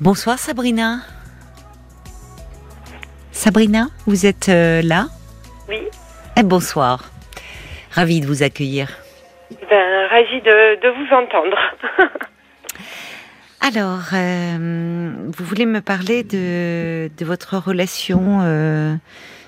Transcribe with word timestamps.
Bonsoir 0.00 0.38
Sabrina. 0.38 0.98
Sabrina, 3.32 3.86
vous 4.06 4.26
êtes 4.26 4.48
euh, 4.48 4.80
là? 4.82 5.06
Oui. 5.68 5.80
Eh, 6.36 6.42
bonsoir. 6.42 7.04
Ravie 7.92 8.20
de 8.20 8.26
vous 8.26 8.42
accueillir. 8.42 8.88
Ben, 9.70 10.06
ravie 10.08 10.40
de, 10.42 10.80
de 10.80 10.88
vous 10.88 11.14
entendre. 11.14 11.58
Alors, 13.60 14.00
euh, 14.14 15.10
vous 15.36 15.44
voulez 15.44 15.66
me 15.66 15.80
parler 15.80 16.22
de, 16.22 17.08
de 17.16 17.24
votre 17.24 17.56
relation, 17.58 18.40
euh, 18.42 18.94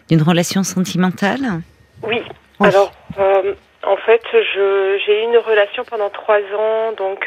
d'une 0.09 0.23
relation 0.23 0.63
sentimentale? 0.65 1.63
Oui. 2.03 2.23
Oui. 2.59 2.67
Alors, 2.69 2.93
en 3.83 3.97
fait, 4.05 4.21
je- 4.33 4.99
j'ai 5.07 5.21
eu 5.23 5.29
une 5.29 5.39
relation 5.39 5.85
pendant 5.85 6.11
trois 6.11 6.41
ans, 6.59 6.93
donc 6.99 7.25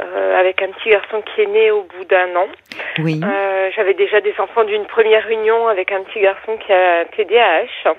euh, 0.00 0.04
euh, 0.04 0.38
avec 0.40 0.62
un 0.62 0.68
petit 0.68 0.90
garçon 0.90 1.22
qui 1.22 1.40
est 1.42 1.46
né 1.46 1.70
au 1.70 1.82
bout 1.82 2.04
d'un 2.04 2.34
an. 2.36 2.46
Oui. 2.98 3.20
Euh, 3.24 3.70
J'avais 3.74 3.94
déjà 3.94 4.20
des 4.20 4.34
enfants 4.38 4.64
d'une 4.64 4.86
première 4.86 5.28
union 5.30 5.68
avec 5.68 5.92
un 5.92 6.02
petit 6.04 6.20
garçon 6.20 6.56
qui 6.58 6.72
a 6.72 7.04
TDAH. 7.06 7.94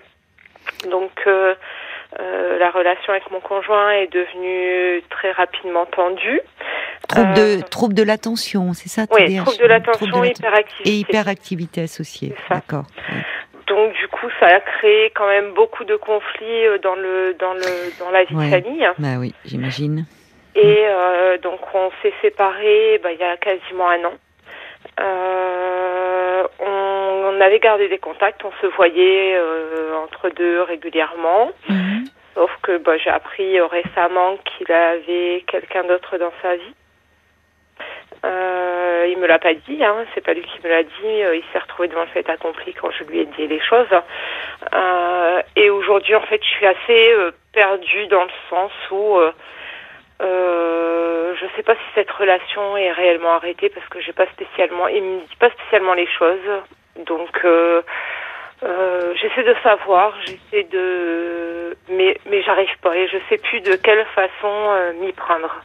Donc, 0.90 1.12
euh, 1.28 1.56
euh, 2.20 2.58
la 2.60 2.70
relation 2.72 3.12
avec 3.14 3.30
mon 3.32 3.40
conjoint 3.40 3.92
est 3.92 4.12
devenue 4.12 5.02
très 5.10 5.32
rapidement 5.32 5.86
tendue. 5.86 6.42
Trouble 7.08 7.34
euh, 7.38 7.58
de, 7.58 7.62
trouble 7.62 7.94
de 7.94 8.04
l'attention, 8.04 8.74
c'est 8.74 8.90
ça 8.90 9.04
Oui, 9.12 9.26
TDAH? 9.26 9.44
trouble 9.44 9.58
de 9.64 9.66
l'attention, 9.68 10.08
l'atten- 10.22 10.26
hyperactivité. 10.38 10.90
Et 10.90 10.94
hyperactivité 11.00 11.82
associée. 11.82 12.34
D'accord. 12.50 12.84
Oui. 13.10 13.16
Donc 13.68 13.92
du 13.96 14.08
coup, 14.08 14.28
ça 14.40 14.46
a 14.48 14.60
créé 14.62 15.12
quand 15.14 15.28
même 15.28 15.54
beaucoup 15.54 15.84
de 15.84 15.98
conflits 15.98 16.66
euh, 16.68 16.78
dans 16.78 16.96
le 16.96 17.36
dans 17.38 17.54
le 17.54 18.00
dans 18.00 18.10
la 18.12 18.24
vie 18.24 18.34
Ouais. 18.34 18.46
de 18.46 18.62
famille. 18.64 18.88
Bah 18.98 19.18
oui, 19.20 19.34
j'imagine. 19.44 20.06
Et 20.58 20.86
euh, 20.88 21.38
donc 21.38 21.60
on 21.74 21.92
s'est 22.02 22.14
séparés 22.22 23.00
bah, 23.04 23.12
il 23.12 23.20
y 23.20 23.24
a 23.24 23.38
quasiment 23.38 23.90
un 23.90 24.04
an. 24.06 24.14
Euh, 25.00 26.48
on, 26.60 27.34
on 27.38 27.42
avait 27.42 27.60
gardé 27.60 27.88
des 27.88 28.00
contacts, 28.00 28.44
on 28.44 28.52
se 28.62 28.66
voyait 28.76 29.36
euh, 29.36 29.96
entre 29.98 30.30
deux 30.30 30.64
régulièrement. 30.64 31.52
Mhm. 31.70 32.06
Sauf 32.34 32.52
que 32.64 32.78
bah, 32.78 32.98
j'ai 32.98 33.12
appris 33.12 33.60
euh, 33.60 33.68
récemment 33.68 34.38
qu'il 34.38 34.72
avait 34.72 35.44
quelqu'un 35.48 35.84
d'autre 35.84 36.18
dans 36.18 36.34
sa 36.42 36.56
vie. 36.56 36.74
Euh, 38.26 39.08
il 39.10 39.20
me 39.20 39.28
l'a 39.28 39.38
pas 39.38 39.54
dit, 39.54 39.84
hein, 39.84 40.06
c'est 40.16 40.22
pas 40.26 40.34
lui 40.34 40.42
qui 40.42 40.60
me 40.64 40.70
l'a 40.70 40.82
dit. 40.84 40.90
euh, 41.06 41.36
il 41.36 41.44
s'est 41.54 41.60
retrouvé 41.60 41.88
devant 41.88 42.02
le 42.02 42.08
fait 42.08 42.28
accompli 42.30 42.74
quand 42.74 42.90
je 42.92 43.04
lui 43.04 43.20
ai 43.20 43.26
dit 43.26 43.46
les 43.46 43.60
choses. 43.62 43.88
Euh, 44.74 45.42
et 45.56 45.70
aujourd'hui, 45.70 46.16
en 46.16 46.22
fait, 46.22 46.42
je 46.44 46.50
suis 46.50 46.66
assez 46.66 47.14
euh, 47.14 47.32
perdue 47.54 48.08
dans 48.08 48.24
le 48.24 48.32
sens 48.50 48.72
où 48.92 49.20
euh, 50.22 51.36
je 51.40 51.46
sais 51.56 51.64
pas 51.64 51.76
si 51.76 51.82
cette 51.96 52.10
relation 52.10 52.76
est 52.76 52.92
réellement 52.92 53.34
arrêtée 53.34 53.70
parce 53.70 53.88
que 53.90 54.02
j'ai 54.02 54.14
pas 54.14 54.26
spécialement, 54.28 54.88
il 54.88 55.04
me 55.04 55.20
dit 55.20 55.36
pas 55.40 55.50
spécialement 55.52 55.94
les 55.94 56.08
choses. 56.08 56.50
Donc 57.06 57.40
euh, 57.46 57.82
euh, 58.64 59.14
j'essaie 59.22 59.44
de 59.44 59.56
savoir, 59.62 60.14
j'essaie 60.26 60.64
de, 60.72 61.78
mais 61.90 62.18
mais 62.30 62.42
j'arrive 62.42 62.76
pas 62.82 62.96
et 62.98 63.08
je 63.08 63.18
sais 63.30 63.38
plus 63.38 63.62
de 63.62 63.76
quelle 63.76 64.06
façon 64.16 64.94
m'y 65.02 65.12
prendre. 65.12 65.62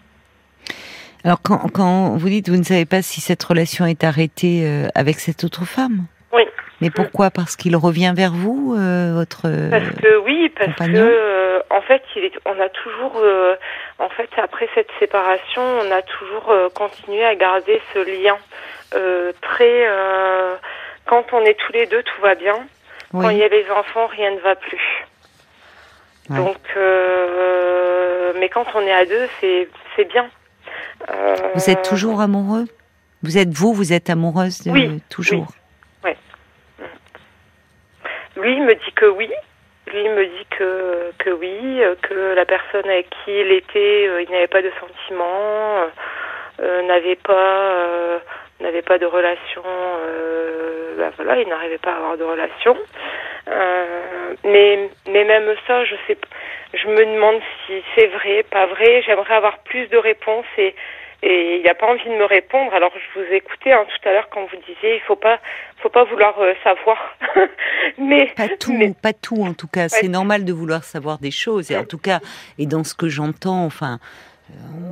Alors, 1.25 1.41
quand, 1.41 1.69
quand 1.73 2.17
vous 2.17 2.29
dites, 2.29 2.49
vous 2.49 2.57
ne 2.57 2.65
savez 2.65 2.85
pas 2.85 3.01
si 3.01 3.21
cette 3.21 3.43
relation 3.45 3.87
est 3.87 4.03
arrêtée 4.03 4.67
avec 4.97 5.21
cette 5.21 5.45
autre 5.45 5.65
femme? 5.65 6.07
Oui. 6.33 6.43
Mais 6.81 6.91
pourquoi? 6.91 7.31
Parce 7.31 7.55
qu'il 7.55 7.77
revient 7.77 8.13
vers 8.17 8.33
vous, 8.33 8.75
votre... 9.15 9.43
Parce 9.71 9.91
que 10.01 10.19
oui, 10.19 10.49
parce 10.49 10.73
compagnon? 10.73 11.07
que 11.07 11.63
en 11.71 11.81
fait, 11.83 12.03
il 12.17 12.25
est, 12.25 12.33
on 12.45 12.61
a 12.61 12.69
toujours, 12.71 13.23
en 14.03 14.09
fait, 14.11 14.29
après 14.37 14.69
cette 14.75 14.91
séparation, 14.99 15.63
on 15.63 15.91
a 15.91 16.03
toujours 16.03 16.51
euh, 16.51 16.69
continué 16.71 17.25
à 17.25 17.35
garder 17.35 17.81
ce 17.95 17.99
lien 18.01 18.37
euh, 18.95 19.33
très. 19.41 19.87
euh, 19.89 20.57
quand 21.07 21.25
on 21.33 21.41
est 21.41 21.55
tous 21.55 21.73
les 21.73 21.87
deux, 21.87 22.03
tout 22.03 22.21
va 22.21 22.35
bien. 22.35 22.57
Quand 23.13 23.31
il 23.31 23.37
y 23.37 23.41
Oui, 23.41 23.45
a 23.45 23.49
les 23.49 23.71
enfants, 23.71 24.07
rien 24.07 24.31
ne 24.33 24.41
va 24.41 24.55
plus. 24.57 25.07
Ouais. 26.31 26.37
Donc, 26.37 26.59
euh, 26.77 28.33
mais 28.39 28.49
quand 28.49 28.65
on 28.75 28.81
est 28.81 28.93
à 28.93 29.05
deux, 29.05 29.29
c'est 29.41 29.69
c'est 29.95 30.05
bien. 30.05 30.29
Euh, 31.11 31.37
vous 31.55 31.71
êtes 31.71 31.83
toujours 31.83 32.21
amoureux? 32.21 32.65
Vous 33.23 33.39
êtes 33.39 33.51
vous, 33.51 33.73
vous 33.75 33.93
êtes 33.93 34.09
amoureuse 34.11 34.63
de 34.63 34.71
Oui, 34.71 35.03
toujours? 35.09 35.47
Lui 38.35 38.55
il 38.57 38.65
me 38.65 38.75
dit 38.75 38.93
que 38.97 39.07
oui. 39.07 39.31
Lui 39.93 40.09
me 40.09 40.25
dit 40.25 40.47
que, 40.51 41.13
que 41.19 41.31
oui, 41.31 41.83
que 42.01 42.35
la 42.35 42.47
personne 42.47 42.89
avec 42.89 43.11
qui 43.11 43.31
il 43.31 43.53
était, 43.53 44.09
euh, 44.09 44.23
il 44.23 44.31
n'avait 44.31 44.47
pas 44.47 44.63
de 44.63 44.73
sentiments, 44.81 45.83
euh, 45.83 45.87
euh, 46.63 46.83
n'avait 46.83 47.17
pas, 47.17 48.21
pas 48.87 48.99
de 48.99 49.07
relation. 49.07 49.63
Bah 50.97 51.11
voilà, 51.17 51.41
il 51.41 51.49
n'arrivait 51.49 51.79
pas 51.79 51.93
à 51.93 51.97
avoir 51.97 52.17
de 52.17 52.25
relation. 52.25 52.77
Mais, 54.45 54.89
mais 55.09 55.25
même 55.25 55.55
ça, 55.67 55.85
je 55.85 55.95
sais, 56.07 56.17
je 56.73 56.89
me 56.89 57.05
demande 57.05 57.41
si 57.67 57.83
c'est 57.95 58.07
vrai, 58.07 58.45
pas 58.51 58.67
vrai. 58.67 59.03
J'aimerais 59.03 59.35
avoir 59.35 59.59
plus 59.59 59.89
de 59.89 59.99
réponses 59.99 60.47
et 60.57 60.75
et 61.23 61.57
il 61.59 61.63
n'a 61.63 61.75
pas 61.75 61.87
envie 61.87 62.05
de 62.05 62.17
me 62.17 62.25
répondre. 62.25 62.73
Alors 62.75 62.93
je 62.95 63.21
vous 63.21 63.27
écoutais 63.33 63.73
hein, 63.73 63.85
tout 63.89 64.09
à 64.09 64.13
l'heure 64.13 64.29
quand 64.31 64.45
vous 64.47 64.57
disiez, 64.67 64.97
il 64.97 65.01
faut 65.03 65.17
pas, 65.17 65.39
faut 65.79 65.89
pas 65.89 66.05
vouloir 66.05 66.39
euh, 66.41 66.53
savoir. 66.65 67.17
mais 67.99 68.27
Pas 68.37 68.49
tout, 68.49 68.73
mais- 68.73 68.93
pas 69.01 69.13
tout 69.13 69.43
en 69.43 69.55
tout 69.55 69.69
cas. 69.69 69.89
C'est 69.89 70.09
normal 70.09 70.45
de 70.45 70.53
vouloir 70.53 70.85
savoir 70.85 71.19
des 71.19 71.31
choses. 71.31 71.71
Et 71.71 71.77
en 71.77 71.85
tout 71.85 71.99
cas, 71.99 72.21
et 72.59 72.67
dans 72.67 72.85
ce 72.85 72.95
que 72.95 73.09
j'entends, 73.09 73.65
enfin, 73.65 73.99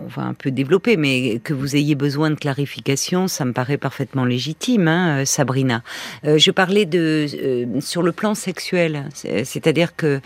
on 0.03 0.07
va 0.09 0.23
un 0.23 0.35
peu 0.35 0.51
développer, 0.51 0.97
mais 0.97 1.39
que 1.45 1.53
vous 1.53 1.77
ayez 1.77 1.95
besoin 1.95 2.31
de 2.31 2.35
clarification, 2.35 3.29
ça 3.29 3.45
me 3.45 3.53
paraît 3.53 3.77
parfaitement 3.77 4.25
légitime, 4.25 4.89
hein, 4.89 5.21
euh, 5.21 5.25
Sabrina. 5.25 5.83
Euh, 6.25 6.39
je 6.39 6.51
parlais 6.51 6.87
de 6.87 7.27
euh, 7.35 7.81
sur 7.81 8.03
le 8.03 8.13
plan 8.13 8.35
sexuel, 8.35 9.09
C'est- 9.15 9.45
c'est-à-dire 9.45 9.95
que 9.97 10.21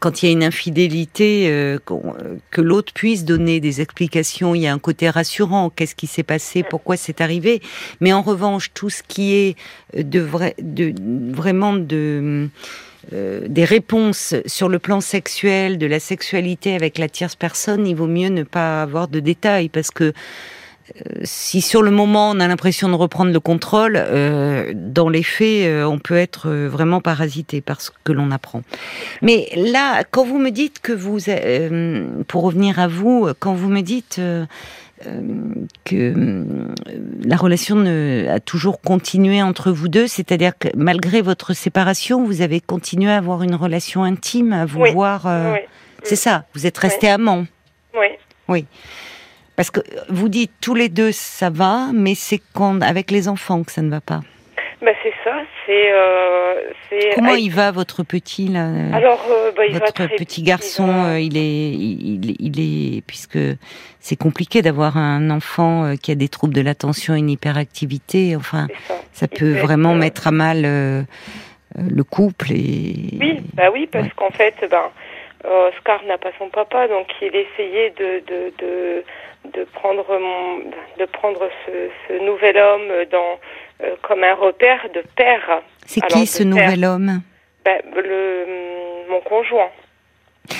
quand 0.00 0.22
il 0.22 0.26
y 0.26 0.28
a 0.30 0.32
une 0.32 0.42
infidélité, 0.44 1.48
euh, 1.50 1.78
euh, 1.90 2.36
que 2.50 2.60
l'autre 2.60 2.92
puisse 2.92 3.24
donner 3.24 3.60
des 3.60 3.80
explications, 3.80 4.54
il 4.54 4.62
y 4.62 4.66
a 4.66 4.72
un 4.72 4.78
côté 4.78 5.10
rassurant. 5.10 5.70
Qu'est-ce 5.70 5.94
qui 5.94 6.06
s'est 6.06 6.22
passé? 6.22 6.62
Pourquoi 6.62 6.96
c'est 6.96 7.20
arrivé? 7.20 7.60
Mais 8.00 8.12
en 8.12 8.22
revanche, 8.22 8.70
tout 8.74 8.90
ce 8.90 9.02
qui 9.02 9.34
est 9.34 9.56
euh, 9.96 10.02
de 10.02 10.20
vrai, 10.20 10.54
de 10.60 10.94
vraiment 11.32 11.74
de 11.74 12.48
euh, 13.12 13.46
des 13.48 13.64
réponses 13.64 14.34
sur 14.46 14.68
le 14.68 14.78
plan 14.78 15.00
sexuel, 15.00 15.78
de 15.78 15.86
la 15.86 16.00
sexualité 16.00 16.74
avec 16.74 16.98
la 16.98 17.08
tierce 17.08 17.36
personne, 17.36 17.86
il 17.86 17.94
vaut 17.94 18.06
mieux 18.06 18.28
ne 18.28 18.42
pas 18.42 18.82
avoir 18.82 19.08
de 19.08 19.20
détails 19.20 19.68
parce 19.68 19.90
que 19.90 20.04
euh, 20.04 21.20
si 21.22 21.60
sur 21.60 21.82
le 21.82 21.90
moment 21.90 22.30
on 22.30 22.40
a 22.40 22.48
l'impression 22.48 22.88
de 22.88 22.94
reprendre 22.94 23.32
le 23.32 23.40
contrôle, 23.40 23.94
euh, 23.96 24.72
dans 24.74 25.08
les 25.08 25.22
faits, 25.22 25.84
on 25.84 25.98
peut 25.98 26.16
être 26.16 26.50
vraiment 26.50 27.00
parasité 27.00 27.60
par 27.60 27.80
ce 27.80 27.90
que 28.04 28.12
l'on 28.12 28.30
apprend. 28.30 28.62
Mais 29.22 29.48
là, 29.54 30.02
quand 30.10 30.24
vous 30.24 30.38
me 30.38 30.50
dites 30.50 30.80
que 30.80 30.92
vous, 30.92 31.18
pour 32.26 32.42
revenir 32.42 32.80
à 32.80 32.88
vous, 32.88 33.28
quand 33.38 33.54
vous 33.54 33.68
me 33.68 33.80
dites 33.80 34.20
que 35.84 35.94
euh, 35.94 36.44
la 37.24 37.36
relation 37.36 37.76
ne- 37.76 38.26
a 38.28 38.40
toujours 38.40 38.80
continué 38.80 39.42
entre 39.42 39.70
vous 39.70 39.88
deux, 39.88 40.06
c'est-à-dire 40.06 40.52
que 40.58 40.68
malgré 40.76 41.22
votre 41.22 41.52
séparation, 41.54 42.24
vous 42.24 42.42
avez 42.42 42.60
continué 42.60 43.10
à 43.10 43.16
avoir 43.18 43.42
une 43.42 43.54
relation 43.54 44.02
intime, 44.04 44.52
à 44.52 44.66
vous 44.66 44.80
Oui. 44.80 44.92
voir. 44.92 45.26
euh, 45.26 45.52
oui, 45.54 45.58
C'est 46.02 46.16
ça, 46.16 46.44
vous 46.54 46.66
êtes 46.66 46.78
restés 46.78 47.08
amants. 47.08 47.46
oui. 48.48 48.64
Parce 49.56 49.70
que 49.72 49.80
vous 50.08 50.28
dites 50.28 50.52
tous 50.60 50.74
les 50.76 50.88
deux 50.88 51.10
ça 51.10 51.50
va, 51.50 51.90
mais 51.92 52.14
c'est 52.14 52.40
quand 52.54 52.80
avec 52.80 53.10
les 53.10 53.26
enfants 53.28 53.64
que 53.64 53.72
ça 53.72 53.82
ne 53.82 53.90
va 53.90 54.00
pas. 54.00 54.20
Bah 54.80 54.92
c'est 55.02 55.12
ça, 55.24 55.42
c'est, 55.66 55.90
euh. 55.92 56.54
Comment 57.16 57.34
il 57.34 57.50
va 57.52 57.72
votre 57.72 58.04
petit 58.04 58.46
là 58.46 58.66
euh, 58.68 58.92
Alors, 58.92 59.26
euh, 59.28 59.50
bah, 59.56 59.66
il 59.66 59.72
va 59.72 59.86
Votre 59.86 60.06
petit 60.16 60.42
garçon, 60.42 60.86
il 60.86 60.92
va- 60.92 61.08
euh, 61.14 61.20
il 61.20 61.36
est, 61.36 61.70
il, 61.72 62.36
il 62.38 62.60
est, 62.98 63.00
puisque 63.04 63.38
c'est 63.98 64.14
compliqué 64.16 64.62
d'avoir 64.62 64.96
un 64.96 65.30
enfant 65.30 65.84
euh, 65.84 65.94
qui 65.96 66.12
a 66.12 66.14
des 66.14 66.28
troubles 66.28 66.54
de 66.54 66.60
l'attention 66.60 67.16
et 67.16 67.18
une 67.18 67.28
hyperactivité. 67.30 68.36
Enfin, 68.36 68.68
ça. 69.12 69.26
peut 69.26 69.54
vraiment 69.58 69.94
mettre 69.94 70.28
à 70.28 70.30
mal 70.30 70.62
le 70.62 72.04
couple 72.04 72.52
et. 72.52 73.18
Oui, 73.20 73.40
bah 73.54 73.70
oui, 73.72 73.88
parce 73.90 74.04
Ouais. 74.04 74.12
qu'en 74.16 74.30
fait, 74.30 74.54
ben, 74.70 74.90
Oscar 75.44 76.02
n'a 76.06 76.18
pas 76.18 76.30
son 76.38 76.48
papa, 76.50 76.86
donc 76.88 77.08
il 77.20 77.34
essayait 77.34 77.90
de 77.98 78.22
de 78.26 78.52
de, 78.58 79.04
de 79.58 79.64
prendre 79.74 80.06
mon, 80.18 80.58
de 80.98 81.04
prendre 81.06 81.48
ce, 81.66 81.72
ce 82.06 82.24
nouvel 82.24 82.56
homme 82.58 82.88
dans 83.10 83.38
euh, 83.82 83.94
comme 84.02 84.24
un 84.24 84.34
repère 84.34 84.88
de 84.94 85.02
père. 85.16 85.62
C'est 85.86 86.00
qui 86.06 86.26
ce 86.26 86.38
père. 86.38 86.46
nouvel 86.46 86.84
homme 86.84 87.22
Ben, 87.64 87.80
le 87.96 89.08
mon 89.10 89.20
conjoint. 89.20 89.70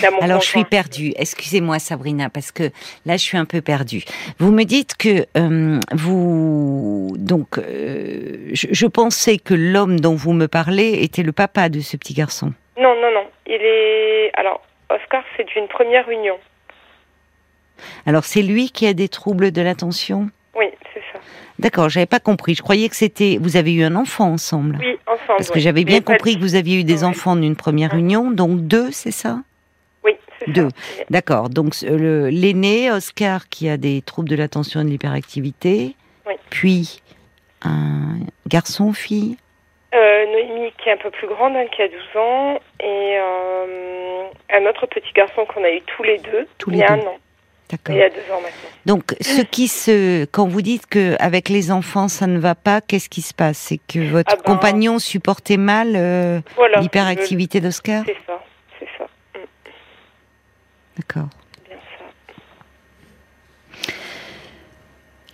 Là, 0.03 0.11
mon 0.11 0.19
Alors 0.19 0.41
je 0.43 0.47
suis 0.47 0.65
perdue. 0.65 1.12
Excusez-moi 1.17 1.79
Sabrina 1.79 2.29
parce 2.29 2.53
que 2.53 2.65
là 3.06 3.17
je 3.17 3.23
suis 3.23 3.38
un 3.38 3.44
peu 3.44 3.61
perdue. 3.62 4.05
Vous 4.38 4.53
me 4.53 4.65
dites 4.65 4.97
que 4.97 5.26
euh, 5.37 5.81
vous 5.93 7.15
donc 7.19 7.59
euh, 7.59 8.50
je, 8.53 8.69
je 8.70 8.87
pensais 8.87 9.38
que 9.38 9.55
l'homme 9.55 9.99
dont 9.99 10.14
vous 10.14 10.32
me 10.32 10.47
parlez 10.47 11.03
était 11.03 11.23
le 11.23 11.32
papa 11.32 11.69
de 11.69 11.81
ce 11.81 11.97
petit 11.97 12.14
garçon. 12.14 12.53
Non, 12.79 12.94
non, 13.00 13.11
non. 13.12 13.26
Il 13.47 13.61
est 13.62 14.31
alors 14.35 14.62
Oscar, 14.91 15.25
c'est 15.37 15.44
d'une 15.44 15.69
première 15.69 16.09
union. 16.11 16.38
Alors 18.06 18.25
c'est 18.25 18.43
lui 18.43 18.71
qui 18.71 18.87
a 18.87 18.93
des 18.93 19.09
troubles 19.09 19.53
de 19.53 19.62
l'attention? 19.62 20.31
D'accord, 21.59 21.89
j'avais 21.89 22.07
pas 22.07 22.21
compris. 22.21 22.55
Je 22.55 22.63
croyais 22.63 22.89
que 22.89 22.95
c'était. 22.97 23.39
Vous 23.41 23.57
avez 23.57 23.73
eu 23.75 23.83
un 23.83 23.97
enfant 23.97 24.31
ensemble. 24.33 24.79
Oui, 24.81 24.97
ensemble. 25.07 25.25
Parce 25.29 25.51
que 25.51 25.59
j'avais 25.59 25.85
bien 25.85 26.01
compris 26.01 26.37
que 26.37 26.41
vous 26.41 26.55
aviez 26.55 26.81
eu 26.81 26.85
des 26.85 27.03
enfants 27.05 27.35
d'une 27.35 27.57
première 27.57 27.95
union, 27.95 28.31
donc 28.31 28.61
deux, 28.61 28.91
c'est 28.93 29.11
ça? 29.11 29.41
Oui, 30.05 30.13
c'est 30.39 30.51
Deux. 30.53 30.69
D'accord. 31.11 31.49
Donc 31.49 31.75
l'aîné, 31.83 32.91
Oscar, 32.93 33.49
qui 33.49 33.69
a 33.69 33.77
des 33.77 34.03
troubles 34.03 34.29
de 34.29 34.37
l'attention 34.37 34.81
et 34.81 34.85
de 34.85 34.89
l'hyperactivité. 34.91 35.97
Oui. 36.27 36.35
Puis 36.51 37.03
un 37.63 38.19
garçon, 38.47 38.93
fille? 38.93 39.37
Euh, 39.95 40.27
Noémie 40.27 40.71
qui 40.83 40.91
est 40.91 40.93
un 40.93 40.97
peu 40.99 41.11
plus 41.11 41.27
grande, 41.27 41.57
hein, 41.57 41.65
qui 41.75 41.81
a 41.83 41.89
12 41.89 41.97
ans, 42.17 42.61
et 42.79 43.19
euh, 43.19 44.25
un 44.53 44.67
autre 44.69 44.87
petit 44.87 45.13
garçon 45.15 45.47
qu'on 45.47 45.65
a 45.65 45.71
eu 45.71 45.81
tous 45.97 46.03
les 46.03 46.19
deux 46.19 46.47
tous 46.59 46.69
les 46.71 46.77
il 46.77 46.81
y 46.81 46.85
a 46.85 46.95
deux. 46.95 47.03
un 47.03 47.07
an. 47.07 47.17
D'accord. 47.70 47.94
Il 47.94 47.99
y 47.99 48.03
a 48.03 48.09
deux 48.09 48.17
ans 48.32 48.41
maintenant. 48.41 48.70
Donc, 48.87 49.15
ce 49.20 49.43
qui 49.43 49.69
se, 49.69 50.25
quand 50.26 50.47
vous 50.49 50.62
dites 50.62 50.87
que 50.87 51.17
avec 51.20 51.50
les 51.50 51.70
enfants 51.70 52.09
ça 52.09 52.26
ne 52.26 52.38
va 52.38 52.55
pas, 52.55 52.81
qu'est-ce 52.81 53.11
qui 53.11 53.20
se 53.20 53.35
passe? 53.35 53.59
C'est 53.59 53.79
que 53.87 53.99
votre 54.11 54.32
Ah 54.32 54.37
ben, 54.37 54.55
compagnon 54.55 54.99
supportait 54.99 55.59
mal 55.59 55.93
euh, 55.94 56.41
Voilà. 56.56 56.81
l'hyperactivité 56.81 57.61
d'Oscar? 57.61 58.05
C'est 58.06 58.17
ça, 58.26 58.43
c'est 58.79 58.88
ça. 58.97 59.05
Mm, 59.35 59.44
D'accord. 60.97 61.29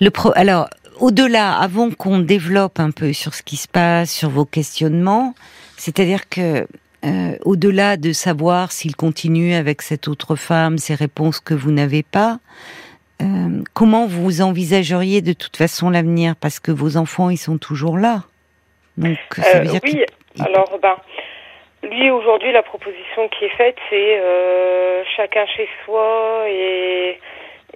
Le 0.01 0.11
pro... 0.11 0.33
Alors, 0.35 0.69
au-delà, 0.99 1.57
avant 1.57 1.91
qu'on 1.91 2.19
développe 2.19 2.81
un 2.81 2.91
peu 2.91 3.13
sur 3.13 3.35
ce 3.35 3.43
qui 3.43 3.57
se 3.57 3.69
passe, 3.69 4.11
sur 4.11 4.29
vos 4.29 4.45
questionnements, 4.45 5.35
c'est-à-dire 5.77 6.29
que 6.29 6.67
euh, 7.05 7.37
au-delà 7.45 7.97
de 7.97 8.13
savoir 8.13 8.73
s'il 8.73 8.97
continue 8.97 9.55
avec 9.55 9.83
cette 9.83 10.09
autre 10.09 10.37
femme, 10.37 10.79
ces 10.79 10.95
réponses 10.95 11.41
que 11.41 11.55
vous 11.55 11.71
n'avez 11.71 12.03
pas, 12.03 12.39
euh, 13.23 13.63
comment 13.75 14.07
vous 14.07 14.41
envisageriez 14.43 15.21
de 15.23 15.33
toute 15.33 15.57
façon 15.57 15.91
l'avenir? 15.91 16.35
Parce 16.37 16.61
que 16.61 16.73
vos 16.73 16.97
enfants, 16.97 17.31
ils 17.31 17.37
sont 17.37 17.59
toujours 17.59 17.99
là. 17.99 18.23
Donc, 18.97 19.19
ça 19.37 19.61
veut 19.61 19.69
Euh, 19.69 19.71
dire 19.71 19.81
oui, 19.85 20.05
alors 20.41 20.79
ben, 20.83 20.97
lui 21.83 22.11
aujourd'hui 22.11 22.53
la 22.53 22.63
proposition 22.63 23.29
qui 23.29 23.45
est 23.45 23.57
faite 23.57 23.77
c'est 23.91 24.21
chacun 25.17 25.47
chez 25.47 25.69
soi 25.85 26.45
et 26.49 27.19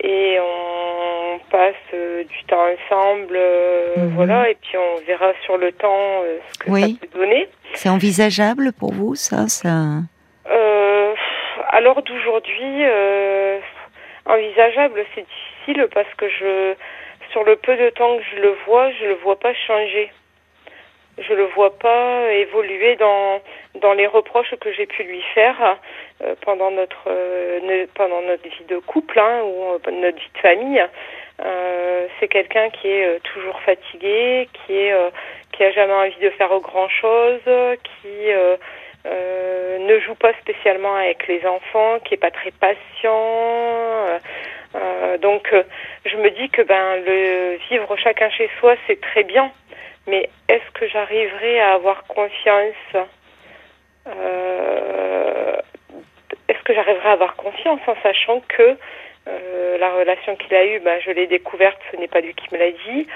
et 0.00 0.38
on 0.40 1.38
passe 1.50 1.74
euh, 1.94 2.24
du 2.24 2.44
temps 2.44 2.64
ensemble, 2.66 3.34
euh, 3.36 3.94
Mhm. 3.96 4.14
voilà, 4.14 4.50
et 4.50 4.54
puis 4.56 4.76
on 4.78 4.96
verra 5.06 5.32
sur 5.44 5.56
le 5.56 5.72
temps 5.72 6.22
euh, 6.24 6.38
ce 6.52 6.58
que 6.58 6.70
Oui. 6.70 6.98
ça 7.00 7.06
peut 7.06 7.18
donner. 7.18 7.48
c'est 7.74 7.88
envisageable 7.88 8.72
pour 8.78 8.92
vous, 8.92 9.14
ça, 9.14 9.48
ça 9.48 9.68
Euh, 10.50 11.14
à 11.70 11.80
l'heure 11.80 12.02
d'aujourd'hui, 12.02 12.84
euh, 12.84 13.58
envisageable, 14.26 15.04
c'est 15.14 15.26
difficile 15.26 15.88
parce 15.92 16.12
que 16.16 16.28
je, 16.28 16.74
sur 17.32 17.44
le 17.44 17.56
peu 17.56 17.76
de 17.76 17.90
temps 17.90 18.16
que 18.16 18.22
je 18.34 18.40
le 18.42 18.54
vois, 18.66 18.90
je 18.92 19.06
le 19.06 19.14
vois 19.16 19.38
pas 19.38 19.52
changer. 19.66 20.10
Je 21.20 21.34
le 21.34 21.44
vois 21.46 21.76
pas 21.78 22.32
évoluer 22.32 22.96
dans 22.96 23.40
dans 23.76 23.92
les 23.92 24.06
reproches 24.06 24.54
que 24.60 24.72
j'ai 24.72 24.86
pu 24.86 25.02
lui 25.02 25.22
faire 25.34 25.78
euh, 26.22 26.34
pendant 26.42 26.70
notre 26.70 27.08
euh, 27.08 27.86
pendant 27.94 28.22
notre 28.22 28.42
vie 28.42 28.64
de 28.68 28.78
couple 28.78 29.18
hein, 29.18 29.42
ou 29.44 29.64
euh, 29.64 29.90
notre 29.90 30.18
vie 30.18 30.30
de 30.34 30.40
famille. 30.40 30.84
Euh, 31.44 32.06
c'est 32.18 32.28
quelqu'un 32.28 32.68
qui 32.70 32.88
est 32.88 33.06
euh, 33.06 33.18
toujours 33.22 33.60
fatigué, 33.60 34.48
qui 34.52 34.76
est 34.76 34.92
euh, 34.92 35.10
qui 35.52 35.62
a 35.62 35.70
jamais 35.70 35.92
envie 35.92 36.18
de 36.20 36.30
faire 36.30 36.56
grand 36.60 36.88
chose, 36.88 37.40
qui 37.44 38.30
ne 39.04 39.98
joue 40.00 40.14
pas 40.14 40.32
spécialement 40.42 40.94
avec 40.94 41.26
les 41.26 41.44
enfants, 41.46 41.98
qui 42.04 42.14
est 42.14 42.18
pas 42.18 42.30
très 42.30 42.52
patient. 42.52 44.20
donc, 45.20 45.52
je 46.04 46.16
me 46.16 46.30
dis 46.30 46.48
que 46.50 46.62
ben 46.62 47.02
le 47.04 47.56
vivre 47.70 47.96
chacun 47.96 48.30
chez 48.30 48.48
soi, 48.60 48.76
c'est 48.86 49.00
très 49.00 49.24
bien. 49.24 49.50
Mais 50.08 50.30
est-ce 50.48 50.70
que 50.72 50.88
j'arriverai 50.88 51.60
à 51.60 51.74
avoir 51.74 52.04
confiance 52.04 52.96
euh, 54.06 55.56
Est-ce 56.48 56.62
que 56.64 56.74
j'arriverai 56.74 57.08
à 57.10 57.12
avoir 57.12 57.36
confiance 57.36 57.80
en 57.86 57.94
sachant 58.02 58.40
que 58.48 58.76
euh, 59.28 59.76
la 59.76 59.92
relation 59.92 60.34
qu'il 60.36 60.54
a 60.54 60.64
eue, 60.64 60.80
ben, 60.80 60.98
je 61.04 61.10
l'ai 61.10 61.26
découverte, 61.26 61.78
ce 61.92 61.96
n'est 61.98 62.08
pas 62.08 62.20
lui 62.20 62.32
qui 62.32 62.46
me 62.54 62.58
l'a 62.58 62.70
dit, 62.70 63.06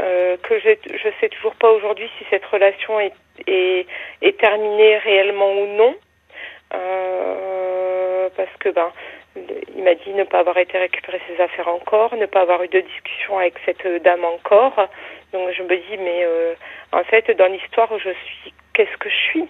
euh, 0.00 0.36
que 0.42 0.58
je 0.58 0.70
je 0.92 1.08
sais 1.20 1.28
toujours 1.28 1.54
pas 1.54 1.70
aujourd'hui 1.70 2.10
si 2.18 2.26
cette 2.30 2.44
relation 2.46 2.98
est, 2.98 3.14
est, 3.46 3.86
est 4.20 4.36
terminée 4.36 4.98
réellement 4.98 5.52
ou 5.52 5.66
non, 5.66 5.94
parce 8.36 8.56
que 8.56 8.70
ben 8.70 8.90
il 9.36 9.84
m'a 9.84 9.94
dit 9.94 10.10
ne 10.10 10.24
pas 10.24 10.40
avoir 10.40 10.58
été 10.58 10.76
récupérer 10.78 11.20
ses 11.28 11.40
affaires 11.40 11.68
encore, 11.68 12.16
ne 12.16 12.26
pas 12.26 12.40
avoir 12.40 12.62
eu 12.64 12.68
de 12.68 12.80
discussion 12.80 13.38
avec 13.38 13.54
cette 13.64 13.86
dame 14.02 14.24
encore. 14.24 14.88
Donc 15.32 15.48
je 15.56 15.62
me 15.62 15.76
dis 15.76 15.96
mais 15.98 16.24
euh, 16.24 16.54
en 16.92 17.04
fait 17.04 17.30
dans 17.36 17.46
l'histoire 17.46 17.88
je 17.98 18.10
suis 18.10 18.52
qu'est-ce 18.72 18.96
que 18.98 19.08
je 19.08 19.14
suis? 19.30 19.48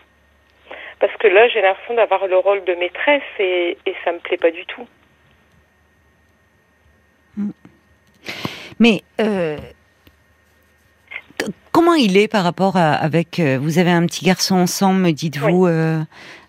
Parce 0.98 1.16
que 1.16 1.28
là 1.28 1.48
j'ai 1.48 1.62
l'impression 1.62 1.94
d'avoir 1.94 2.26
le 2.26 2.36
rôle 2.36 2.62
de 2.64 2.74
maîtresse 2.74 3.22
et, 3.38 3.78
et 3.86 3.94
ça 4.04 4.12
me 4.12 4.18
plaît 4.18 4.36
pas 4.36 4.50
du 4.50 4.66
tout. 4.66 4.86
Mais 8.78 9.02
euh, 9.20 9.56
comment 11.72 11.94
il 11.94 12.18
est 12.18 12.28
par 12.28 12.44
rapport 12.44 12.76
à, 12.76 12.92
avec 12.92 13.38
euh, 13.38 13.58
vous 13.58 13.78
avez 13.78 13.90
un 13.90 14.04
petit 14.04 14.24
garçon 14.24 14.56
ensemble, 14.56 15.00
me 15.00 15.12
dites-vous, 15.12 15.66
euh, 15.66 16.00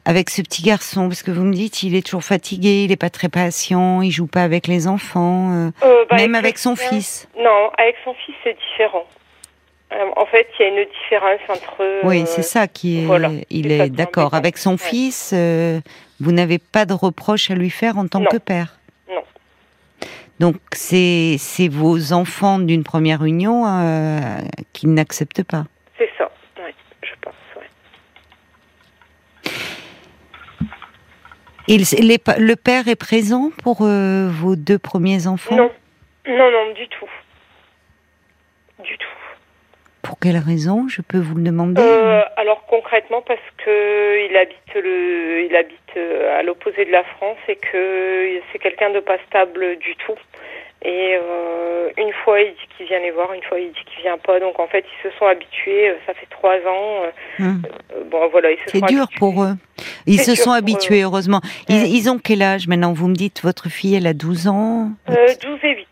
avec 0.04 0.30
ce 0.30 0.42
petit 0.42 0.64
garçon, 0.64 1.08
parce 1.08 1.24
que 1.24 1.32
vous 1.32 1.44
me 1.44 1.54
dites 1.54 1.84
il 1.84 1.96
est 1.96 2.06
toujours 2.06 2.24
fatigué, 2.24 2.84
il 2.84 2.92
est 2.92 3.00
pas 3.00 3.10
très 3.10 3.30
patient, 3.30 4.02
il 4.02 4.12
joue 4.12 4.28
pas 4.28 4.44
avec 4.44 4.68
les 4.68 4.88
enfants, 4.88 5.72
bah, 5.82 6.16
même 6.18 6.36
avec 6.36 6.58
son 6.58 6.76
fils. 6.76 7.30
Non, 7.38 7.70
avec 7.78 7.96
son 8.04 8.14
fils 8.14 8.36
c'est 8.44 8.58
différent. 8.58 9.06
Euh, 9.94 10.06
en 10.16 10.26
fait, 10.26 10.48
il 10.60 10.64
y 10.64 10.66
a 10.66 10.68
une 10.70 10.86
différence 10.90 11.42
entre. 11.50 12.06
oui, 12.06 12.22
euh, 12.22 12.26
c'est 12.26 12.44
ça 12.44 12.68
qui 12.68 13.02
est. 13.02 13.06
voilà, 13.06 13.30
il 13.50 13.72
est 13.72 13.78
qui 13.78 13.82
est 13.84 13.90
d'accord 13.90 14.34
avec 14.34 14.58
son 14.58 14.72
Ouais. 14.72 14.78
fils. 14.78 15.32
euh, 15.34 15.80
vous 16.22 16.32
n'avez 16.32 16.60
pas 16.60 16.86
de 16.86 16.94
reproche 16.94 17.52
à 17.52 17.56
lui 17.56 17.70
faire 17.70 17.98
en 17.98 18.08
tant 18.08 18.20
Non. 18.22 18.28
que 18.32 18.38
père. 18.38 18.78
Non. 19.10 19.24
Donc 20.40 20.56
c'est 20.72 21.38
vos 21.70 22.14
enfants 22.14 22.60
d'une 22.60 22.84
première 22.84 23.24
union 23.26 23.66
euh, 23.68 24.20
qu'il 24.72 24.94
n'accepte 24.94 25.44
pas. 25.44 25.66
C'est 25.98 26.10
ça. 26.18 26.32
Oui, 26.58 26.72
je 27.04 27.14
pense. 27.22 27.34
Et 31.68 31.78
le, 31.78 32.02
les 32.08 32.18
pa- 32.18 32.38
le 32.38 32.56
père 32.56 32.88
est 32.88 32.96
présent 32.96 33.52
pour 33.64 33.80
euh, 33.82 34.30
vos 34.32 34.56
deux 34.56 34.80
premiers 34.80 35.28
enfants? 35.28 35.56
Non, 35.56 35.72
non, 36.28 36.52
non, 36.52 36.74
du 36.74 36.88
tout, 36.88 37.10
du 38.84 38.98
tout. 38.98 39.08
Pour 40.04 40.18
quelle 40.20 40.38
raison 40.38 40.88
Je 40.88 41.02
peux 41.02 41.20
vous 41.20 41.36
le 41.36 41.44
demander 41.44 41.82
Euh, 41.82 42.22
alors 42.38 42.66
concrètement 42.68 43.22
parce 43.22 43.40
que 43.64 44.28
il 44.30 44.36
habite 44.36 44.74
le, 44.76 45.46
il 45.46 45.56
habite 45.56 45.78
euh, 45.98 46.40
à 46.40 46.44
l'opposé 46.44 46.86
de 46.86 46.92
la 46.92 47.04
France 47.04 47.38
et 47.48 47.56
que 47.56 48.40
c'est 48.52 48.60
quelqu'un 48.60 48.90
de 48.92 49.00
pas 49.00 49.18
stable 49.28 49.78
du 49.78 49.96
tout. 49.98 50.16
Et 50.84 51.16
euh, 51.22 51.90
une 51.98 52.12
fois 52.24 52.42
il 52.42 52.52
dit 52.54 52.68
qu'il 52.76 52.88
vient 52.88 53.00
les 53.00 53.12
voir, 53.12 53.32
une 53.34 53.44
fois 53.44 53.60
il 53.60 53.68
dit 53.72 53.84
qu'il 53.94 54.02
vient 54.02 54.18
pas. 54.18 54.40
Donc 54.40 54.60
en 54.60 54.68
fait 54.68 54.84
ils 54.84 55.10
se 55.10 55.16
sont 55.20 55.26
habitués. 55.28 55.94
Ça 56.08 56.14
fait 56.16 56.26
trois 56.32 56.56
ans. 56.68 57.04
Hum. 57.40 57.62
euh, 57.96 58.04
bon 58.10 58.28
voilà, 58.30 58.50
ils 58.52 58.58
se 58.66 58.72
C'est 58.72 58.82
dur 58.86 59.04
habitués. 59.04 59.20
pour 59.20 59.44
eux. 59.44 59.54
Ils 60.08 60.20
se 60.20 60.36
sont 60.36 60.52
habitués, 60.52 61.02
heureusement. 61.04 61.42
Ils, 61.70 61.76
Ouais. 61.84 61.90
ils 61.90 62.10
ont 62.10 62.18
quel 62.18 62.42
âge 62.42 62.68
maintenant? 62.68 62.94
Vous 62.94 63.08
me 63.08 63.14
dites, 63.16 63.42
votre 63.44 63.70
fille, 63.70 63.96
elle 63.96 64.08
a 64.08 64.14
12 64.14 64.48
ans? 64.48 64.90
Euh, 65.10 65.28
12 65.42 65.60
et 65.64 65.76
8. 65.76 65.88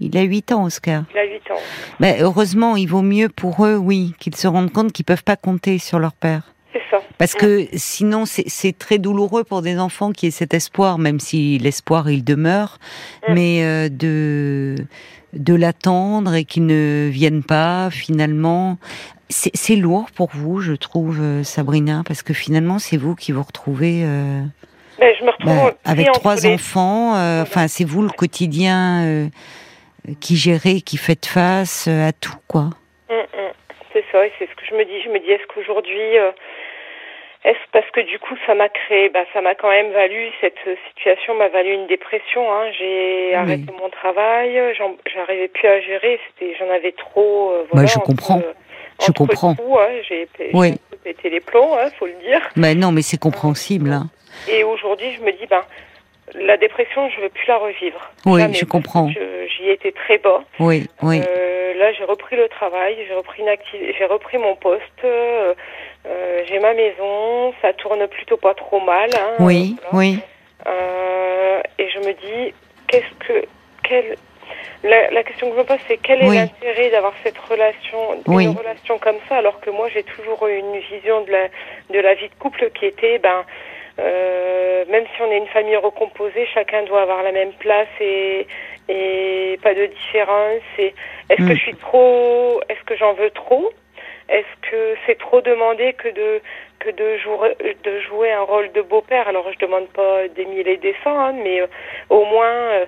Il 0.00 0.16
a 0.16 0.22
8 0.22 0.52
ans, 0.52 0.64
Oscar. 0.64 1.04
Il 1.14 1.18
a 1.18 1.24
8 1.24 1.50
ans. 1.50 1.60
Ben, 2.00 2.16
heureusement, 2.20 2.76
il 2.76 2.86
vaut 2.86 3.02
mieux 3.02 3.28
pour 3.28 3.64
eux, 3.66 3.76
oui, 3.76 4.14
qu'ils 4.18 4.34
se 4.36 4.48
rendent 4.48 4.72
compte 4.72 4.92
qu'ils 4.92 5.04
peuvent 5.04 5.24
pas 5.24 5.36
compter 5.36 5.78
sur 5.78 5.98
leur 5.98 6.12
père. 6.14 6.54
C'est 6.72 6.80
ça. 6.90 7.02
Parce 7.18 7.34
que 7.34 7.66
sinon, 7.74 8.24
c'est 8.26 8.78
très 8.78 8.98
douloureux 8.98 9.44
pour 9.44 9.60
des 9.60 9.78
enfants 9.78 10.12
qui 10.12 10.28
aient 10.28 10.30
cet 10.30 10.54
espoir, 10.54 10.98
même 10.98 11.20
si 11.20 11.58
l'espoir, 11.58 12.10
il 12.10 12.24
demeure, 12.24 12.78
Mm. 13.28 13.32
mais 13.34 13.64
euh, 13.64 13.88
de 13.90 14.76
de 15.32 15.54
l'attendre 15.54 16.34
et 16.34 16.44
qu'il 16.44 16.66
ne 16.66 17.08
vienne 17.08 17.42
pas 17.44 17.88
finalement. 17.90 18.78
C'est 19.28 19.76
lourd 19.76 20.06
pour 20.12 20.30
vous, 20.34 20.58
je 20.60 20.72
trouve, 20.72 21.18
euh, 21.20 21.44
Sabrina, 21.44 22.02
parce 22.04 22.22
que 22.24 22.34
finalement, 22.34 22.80
c'est 22.80 22.96
vous 22.96 23.14
qui 23.14 23.30
vous 23.30 23.42
retrouvez 23.44 24.02
euh, 24.04 24.42
Ben, 24.98 25.12
je 25.20 25.24
me 25.24 25.30
retrouve 25.30 25.52
ben, 25.54 25.72
avec 25.84 26.10
trois 26.10 26.34
les- 26.34 26.54
enfants. 26.54 27.14
euh, 27.14 27.42
Enfin, 27.42 27.68
c'est 27.68 27.84
vous 27.84 28.02
le 28.02 28.08
quotidien 28.08 29.02
qui 30.20 30.36
gérez, 30.36 30.80
qui 30.80 30.96
faites 30.96 31.26
face 31.26 31.86
euh, 31.88 32.08
à 32.08 32.12
tout, 32.12 32.36
quoi. 32.48 32.70
Mm, 33.10 33.14
mm. 33.14 33.52
C'est 33.92 34.04
ça, 34.12 34.24
et 34.26 34.32
c'est 34.38 34.48
ce 34.48 34.54
que 34.54 34.64
je 34.68 34.74
me 34.74 34.84
dis. 34.84 35.02
Je 35.04 35.08
me 35.10 35.18
dis, 35.18 35.30
est-ce 35.30 35.46
qu'aujourd'hui, 35.52 36.18
euh, 36.18 36.30
est-ce 37.44 37.58
parce 37.72 37.90
que 37.90 38.00
du 38.00 38.18
coup, 38.18 38.34
ça 38.46 38.54
m'a 38.54 38.68
créé, 38.68 39.08
bah, 39.08 39.24
ça 39.32 39.40
m'a 39.40 39.54
quand 39.54 39.70
même 39.70 39.90
valu 39.92 40.28
cette 40.40 40.54
euh, 40.66 40.76
situation 40.88 41.34
m'a 41.34 41.48
valu 41.48 41.72
une 41.72 41.86
dépression. 41.86 42.52
Hein. 42.52 42.70
J'ai 42.78 43.28
Oui. 43.30 43.34
arrêté 43.34 43.72
mon 43.80 43.88
travail, 43.88 44.60
j'arrivais 45.12 45.48
plus 45.48 45.66
à 45.68 45.80
gérer. 45.80 46.20
J'en 46.58 46.70
avais 46.70 46.92
trop. 46.92 47.50
euh, 47.52 47.64
voilà, 47.72 47.86
je 47.86 47.96
entre- 47.96 48.06
comprends. 48.06 48.42
Je 49.00 49.06
entre 49.06 49.12
comprends. 49.14 49.54
tout, 49.54 49.78
hein. 49.78 49.88
J'ai 50.08 50.28
Oui. 50.52 50.74
pété 51.02 51.30
les 51.30 51.40
plombs, 51.40 51.74
hein, 51.78 51.88
faut 51.98 52.06
le 52.06 52.12
dire. 52.22 52.40
Ben 52.56 52.78
non, 52.78 52.92
mais 52.92 53.00
c'est 53.02 53.18
compréhensible. 53.18 53.90
hein. 53.90 54.10
Et 54.46 54.62
aujourd'hui, 54.62 55.10
je 55.18 55.22
me 55.22 55.32
dis, 55.32 55.46
ben, 55.46 55.62
la 56.34 56.56
dépression, 56.56 57.08
je 57.10 57.20
veux 57.20 57.28
plus 57.28 57.46
la 57.46 57.58
revivre. 57.58 58.10
Oui, 58.26 58.42
je 58.54 58.64
comprends. 58.64 59.08
J'y 59.08 59.68
étais 59.68 59.92
très 59.92 60.18
bas. 60.18 60.42
Oui, 60.58 60.88
oui. 61.02 61.20
Euh, 61.20 61.74
là, 61.74 61.92
j'ai 61.92 62.04
repris 62.04 62.36
le 62.36 62.48
travail, 62.48 62.96
j'ai 63.06 63.14
repris 63.14 63.42
une 63.42 63.54
j'ai 63.72 64.04
repris 64.06 64.38
mon 64.38 64.56
poste. 64.56 64.82
Euh, 65.04 65.54
euh, 66.06 66.42
j'ai 66.48 66.58
ma 66.58 66.72
maison, 66.74 67.52
ça 67.60 67.72
tourne 67.72 68.06
plutôt 68.08 68.36
pas 68.36 68.54
trop 68.54 68.80
mal. 68.80 69.10
Hein, 69.14 69.36
oui, 69.40 69.76
oui. 69.92 70.18
et 71.78 71.88
je 71.90 71.98
me 71.98 72.12
dis, 72.12 72.54
qu'est-ce 72.86 73.26
que, 73.26 73.44
quelle, 73.82 74.16
la, 74.82 75.22
question 75.22 75.50
que 75.50 75.56
je 75.56 75.60
me 75.60 75.64
pose, 75.64 75.78
c'est 75.88 75.98
quel 75.98 76.22
est 76.22 76.34
l'intérêt 76.34 76.90
d'avoir 76.90 77.12
cette 77.22 77.38
relation, 77.38 78.14
une 78.26 78.56
relation 78.56 78.98
comme 78.98 79.18
ça, 79.28 79.36
alors 79.36 79.60
que 79.60 79.70
moi 79.70 79.88
j'ai 79.92 80.02
toujours 80.02 80.46
eu 80.46 80.56
une 80.56 80.78
vision 80.78 81.22
de 81.22 81.30
la, 81.30 81.48
de 81.90 82.00
la 82.00 82.14
vie 82.14 82.28
de 82.28 82.34
couple 82.38 82.70
qui 82.70 82.86
était, 82.86 83.18
ben, 83.18 83.44
euh, 83.98 84.84
même 84.88 85.04
si 85.14 85.22
on 85.22 85.30
est 85.30 85.38
une 85.38 85.48
famille 85.48 85.76
recomposée, 85.76 86.46
chacun 86.54 86.82
doit 86.84 87.02
avoir 87.02 87.22
la 87.22 87.32
même 87.32 87.52
place 87.54 87.88
et, 88.00 88.46
et 88.88 89.58
pas 89.62 89.74
de 89.74 89.86
différence. 89.86 90.62
est-ce 90.78 91.36
que 91.36 91.42
mm. 91.42 91.56
je 91.56 91.60
suis 91.60 91.76
trop, 91.76 92.60
est-ce 92.68 92.82
que 92.84 92.96
j'en 92.96 93.14
veux 93.14 93.30
trop? 93.30 93.72
Est-ce 94.28 94.70
que 94.70 94.94
c'est 95.06 95.18
trop 95.18 95.40
demandé 95.40 95.92
que 95.94 96.08
de 96.08 96.40
que 96.78 96.90
de 96.90 97.18
jouer 97.18 97.56
de 97.82 98.00
jouer 98.00 98.30
un 98.30 98.42
rôle 98.42 98.70
de 98.72 98.80
beau-père? 98.80 99.26
Alors 99.26 99.50
je 99.52 99.58
demande 99.58 99.88
pas 99.88 100.28
des 100.28 100.44
mille 100.44 100.68
et 100.68 100.76
des 100.76 100.94
cents, 101.02 101.18
hein, 101.18 101.32
mais 101.32 101.60
euh, 101.60 101.66
au 102.10 102.24
moins 102.24 102.46
euh, 102.46 102.86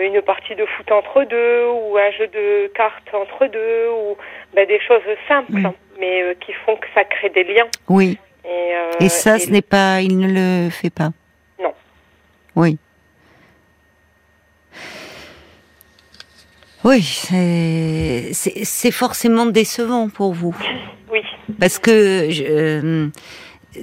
une 0.00 0.20
partie 0.20 0.54
de 0.54 0.66
foot 0.66 0.92
entre 0.92 1.24
deux 1.24 1.66
ou 1.66 1.96
un 1.96 2.10
jeu 2.10 2.26
de 2.26 2.70
cartes 2.74 3.14
entre 3.14 3.46
deux 3.46 3.88
ou 3.88 4.18
ben, 4.54 4.66
des 4.66 4.78
choses 4.80 5.02
simples, 5.26 5.52
mm. 5.52 5.72
mais 5.98 6.36
qui 6.40 6.52
font 6.52 6.76
que 6.76 6.86
ça 6.94 7.04
crée 7.04 7.30
des 7.30 7.44
liens. 7.44 7.68
Oui. 7.88 8.18
Euh, 8.46 8.92
et, 9.00 9.08
ça, 9.08 9.38
ce 9.38 9.50
n'est 9.50 9.62
pas, 9.62 10.00
il 10.02 10.18
ne 10.18 10.64
le 10.66 10.70
fait 10.70 10.90
pas. 10.90 11.12
Non. 11.60 11.72
Oui. 12.56 12.78
Oui, 16.84 17.02
c'est 17.02 18.90
forcément 18.90 19.46
décevant 19.46 20.10
pour 20.10 20.34
vous. 20.34 20.54
Oui. 21.10 21.20
Parce 21.58 21.78
que 21.78 22.28
euh, 22.50 23.08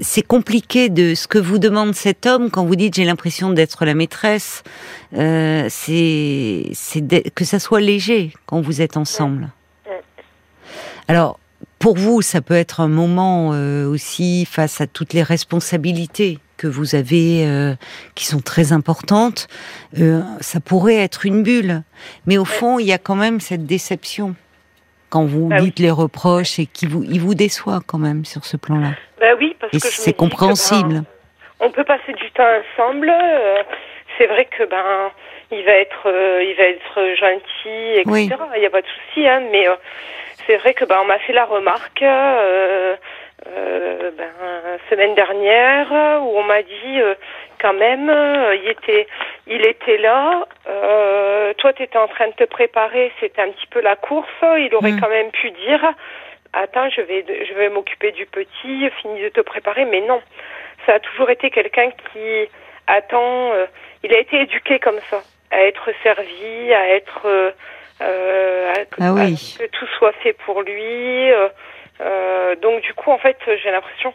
c'est 0.02 0.22
compliqué 0.22 0.90
de 0.90 1.16
ce 1.16 1.28
que 1.28 1.40
vous 1.40 1.58
demande 1.58 1.96
cet 1.96 2.28
homme 2.28 2.52
quand 2.52 2.64
vous 2.64 2.76
dites 2.76 2.96
j'ai 2.96 3.04
l'impression 3.06 3.50
d'être 3.50 3.86
la 3.86 3.96
maîtresse. 3.96 4.64
Euh, 5.18 5.66
c'est 5.70 6.72
que 7.34 7.44
ça 7.44 7.58
soit 7.58 7.82
léger 7.82 8.34
quand 8.46 8.62
vous 8.62 8.82
êtes 8.82 8.98
ensemble. 8.98 9.50
Alors, 11.08 11.40
pour 11.82 11.98
vous, 11.98 12.22
ça 12.22 12.42
peut 12.42 12.54
être 12.54 12.80
un 12.80 12.88
moment 12.88 13.52
euh, 13.54 13.88
aussi 13.88 14.46
face 14.46 14.80
à 14.82 14.88
toutes 14.88 15.14
les 15.14 15.24
responsabilités 15.24 16.38
que 16.58 16.68
vous 16.68 16.94
avez, 16.94 17.46
euh, 17.48 17.74
qui 18.14 18.26
sont 18.26 18.40
très 18.40 18.72
importantes. 18.72 19.48
Euh, 20.00 20.22
ça 20.42 20.60
pourrait 20.60 20.98
être 20.98 21.26
une 21.26 21.42
bulle, 21.42 21.82
mais 22.28 22.38
au 22.38 22.46
fond, 22.46 22.78
il 22.78 22.86
y 22.86 22.94
a 22.94 23.00
quand 23.00 23.16
même 23.16 23.40
cette 23.40 23.66
déception 23.66 24.36
quand 25.10 25.26
vous 25.26 25.50
ah 25.52 25.60
dites 25.60 25.80
les 25.80 25.90
reproches 25.92 26.60
et 26.60 26.68
qu'il 26.68 26.90
vous, 26.90 27.04
il 27.04 27.20
vous 27.20 27.34
déçoit 27.34 27.80
quand 27.86 27.98
même 27.98 28.26
sur 28.26 28.46
ce 28.46 28.58
plan-là. 28.58 28.92
Bah 29.20 29.34
oui, 29.40 29.56
parce 29.60 29.74
et 29.74 29.80
que 29.80 29.88
c'est 29.88 30.14
compréhensible. 30.14 30.94
Ben, 30.94 31.06
on 31.60 31.72
peut 31.72 31.84
passer 31.84 32.14
du 32.14 32.32
temps 32.32 32.44
ensemble. 32.78 33.12
c'est 34.18 34.28
vrai 34.28 34.48
que 34.58 34.70
ben 34.70 35.12
il 35.52 35.64
va 35.64 35.74
être, 35.74 36.08
il 36.42 36.56
va 36.56 36.64
être 36.64 37.16
gentil, 37.16 38.00
etc. 38.00 38.36
Il 38.56 38.60
n'y 38.60 38.66
a 38.66 38.70
pas 38.70 38.82
de 38.82 38.88
souci, 38.88 39.28
hein, 39.28 39.42
mais 39.52 39.68
c'est 40.48 40.58
vrai 40.58 40.74
que 40.74 40.86
ben, 40.86 40.98
on 41.02 41.06
m'a 41.06 41.20
fait 41.20 41.34
la 41.34 41.46
remarque 41.46 42.02
euh, 42.02 42.96
euh, 43.48 44.12
ben, 44.18 44.30
semaine 44.90 45.16
dernière 45.16 45.92
où 46.22 46.38
on 46.38 46.44
m'a 46.44 46.62
dit 46.62 47.00
euh, 47.02 47.16
quand 47.60 47.74
même 47.74 48.10
euh, 48.10 48.56
il 48.56 48.70
était 48.70 49.08
il 49.48 49.66
était 49.66 49.98
là 49.98 50.46
euh, 50.68 51.54
toi 51.56 51.74
tu 51.74 51.84
étais 51.84 51.98
en 51.98 52.08
train 52.08 52.28
de 52.28 52.34
te 52.34 52.44
préparer 52.44 53.12
c'était 53.20 53.42
un 53.42 53.50
petit 53.50 53.68
peu 53.68 53.82
la 53.82 53.96
course 53.96 54.28
il 54.42 54.70
aurait 54.76 54.92
mm. 54.92 55.02
quand 55.02 55.10
même 55.10 55.32
pu 55.32 55.52
dire 55.52 55.82
attends 56.54 56.90
je 56.90 57.02
vais 57.02 57.26
je 57.48 57.54
vais 57.54 57.70
m'occuper 57.70 58.12
du 58.12 58.26
petit 58.26 58.90
finis 59.02 59.22
de 59.22 59.30
te 59.30 59.42
préparer 59.42 59.86
mais 59.86 60.02
non 60.02 60.22
ça 60.86 60.96
a 60.96 61.00
toujours 61.00 61.30
été 61.30 61.50
quelqu'un 61.50 61.90
qui 62.12 62.50
attend 62.88 63.54
il 64.04 64.14
a 64.14 64.20
été 64.20 64.42
éduqué 64.42 64.80
comme 64.80 65.00
ça 65.10 65.22
à 65.52 65.64
être 65.66 65.90
servi 66.04 66.74
à 66.74 66.96
être 66.96 67.54
euh, 68.02 68.74
ah 69.00 69.14
oui. 69.14 69.56
que 69.60 69.66
tout 69.66 69.86
soit 69.98 70.14
fait 70.24 70.34
pour 70.46 70.62
lui. 70.62 71.32
Euh, 71.32 71.50
euh, 72.02 72.56
donc 72.62 72.82
du 72.82 72.94
coup, 72.94 73.12
en 73.12 73.18
fait, 73.18 73.38
j'ai 73.46 73.72
l'impression, 73.72 74.14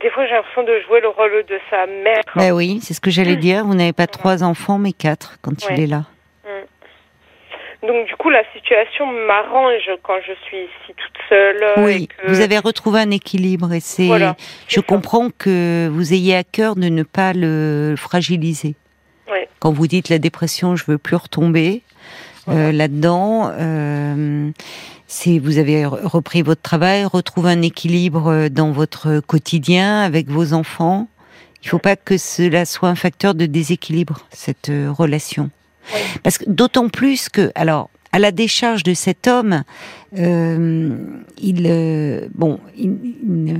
des 0.00 0.10
fois, 0.10 0.26
j'ai 0.26 0.34
l'impression 0.34 0.62
de 0.62 0.80
jouer 0.86 1.00
le 1.00 1.08
rôle 1.08 1.44
de 1.48 1.58
sa 1.70 1.86
mère. 1.86 2.22
Ben 2.36 2.52
oui, 2.52 2.80
c'est 2.82 2.94
ce 2.94 3.00
que 3.00 3.10
j'allais 3.10 3.36
dire. 3.36 3.64
Vous 3.64 3.74
n'avez 3.74 3.92
pas 3.92 4.06
trois 4.06 4.42
enfants, 4.42 4.78
mais 4.78 4.92
quatre 4.92 5.38
quand 5.42 5.52
il 5.70 5.80
est 5.80 5.86
là. 5.86 6.04
Mm. 6.44 7.86
Donc 7.86 8.06
du 8.06 8.16
coup, 8.16 8.28
la 8.28 8.42
situation 8.52 9.06
m'arrange 9.06 9.90
quand 10.02 10.18
je 10.26 10.32
suis 10.46 10.58
ici 10.58 10.94
toute 10.94 11.18
seule. 11.28 11.64
Oui, 11.78 12.08
vous 12.26 12.40
avez 12.40 12.58
retrouvé 12.58 13.00
un 13.00 13.10
équilibre 13.10 13.72
et 13.72 13.80
c'est. 13.80 14.08
je 14.66 14.80
comprends 14.80 15.30
que 15.30 15.88
vous 15.88 16.12
ayez 16.12 16.36
à 16.36 16.44
cœur 16.44 16.74
de 16.74 16.88
ne 16.88 17.04
pas 17.04 17.32
le 17.34 17.94
fragiliser. 17.96 18.74
Quand 19.60 19.72
vous 19.72 19.86
dites 19.86 20.08
la 20.08 20.18
dépression, 20.18 20.76
je 20.76 20.84
veux 20.86 20.98
plus 20.98 21.16
retomber. 21.16 21.82
Euh, 22.48 22.72
là-dedans. 22.72 23.50
Euh, 23.52 24.50
si 25.06 25.38
vous 25.38 25.58
avez 25.58 25.86
repris 25.86 26.42
votre 26.42 26.62
travail, 26.62 27.04
retrouvé 27.04 27.50
un 27.50 27.62
équilibre 27.62 28.28
euh, 28.28 28.48
dans 28.48 28.72
votre 28.72 29.20
quotidien 29.20 30.00
avec 30.00 30.30
vos 30.30 30.52
enfants. 30.52 31.08
Il 31.62 31.66
ne 31.66 31.70
faut 31.70 31.78
pas 31.78 31.96
que 31.96 32.16
cela 32.16 32.64
soit 32.64 32.88
un 32.88 32.94
facteur 32.94 33.34
de 33.34 33.46
déséquilibre 33.46 34.26
cette 34.30 34.70
relation. 34.70 35.50
Parce 36.22 36.38
que 36.38 36.44
d'autant 36.46 36.88
plus 36.88 37.28
que, 37.28 37.50
alors, 37.54 37.90
à 38.12 38.18
la 38.18 38.30
décharge 38.30 38.84
de 38.84 38.94
cet 38.94 39.26
homme, 39.26 39.64
il, 40.12 42.28
bon, 42.34 42.60
il, 42.76 42.96
il 43.26 43.58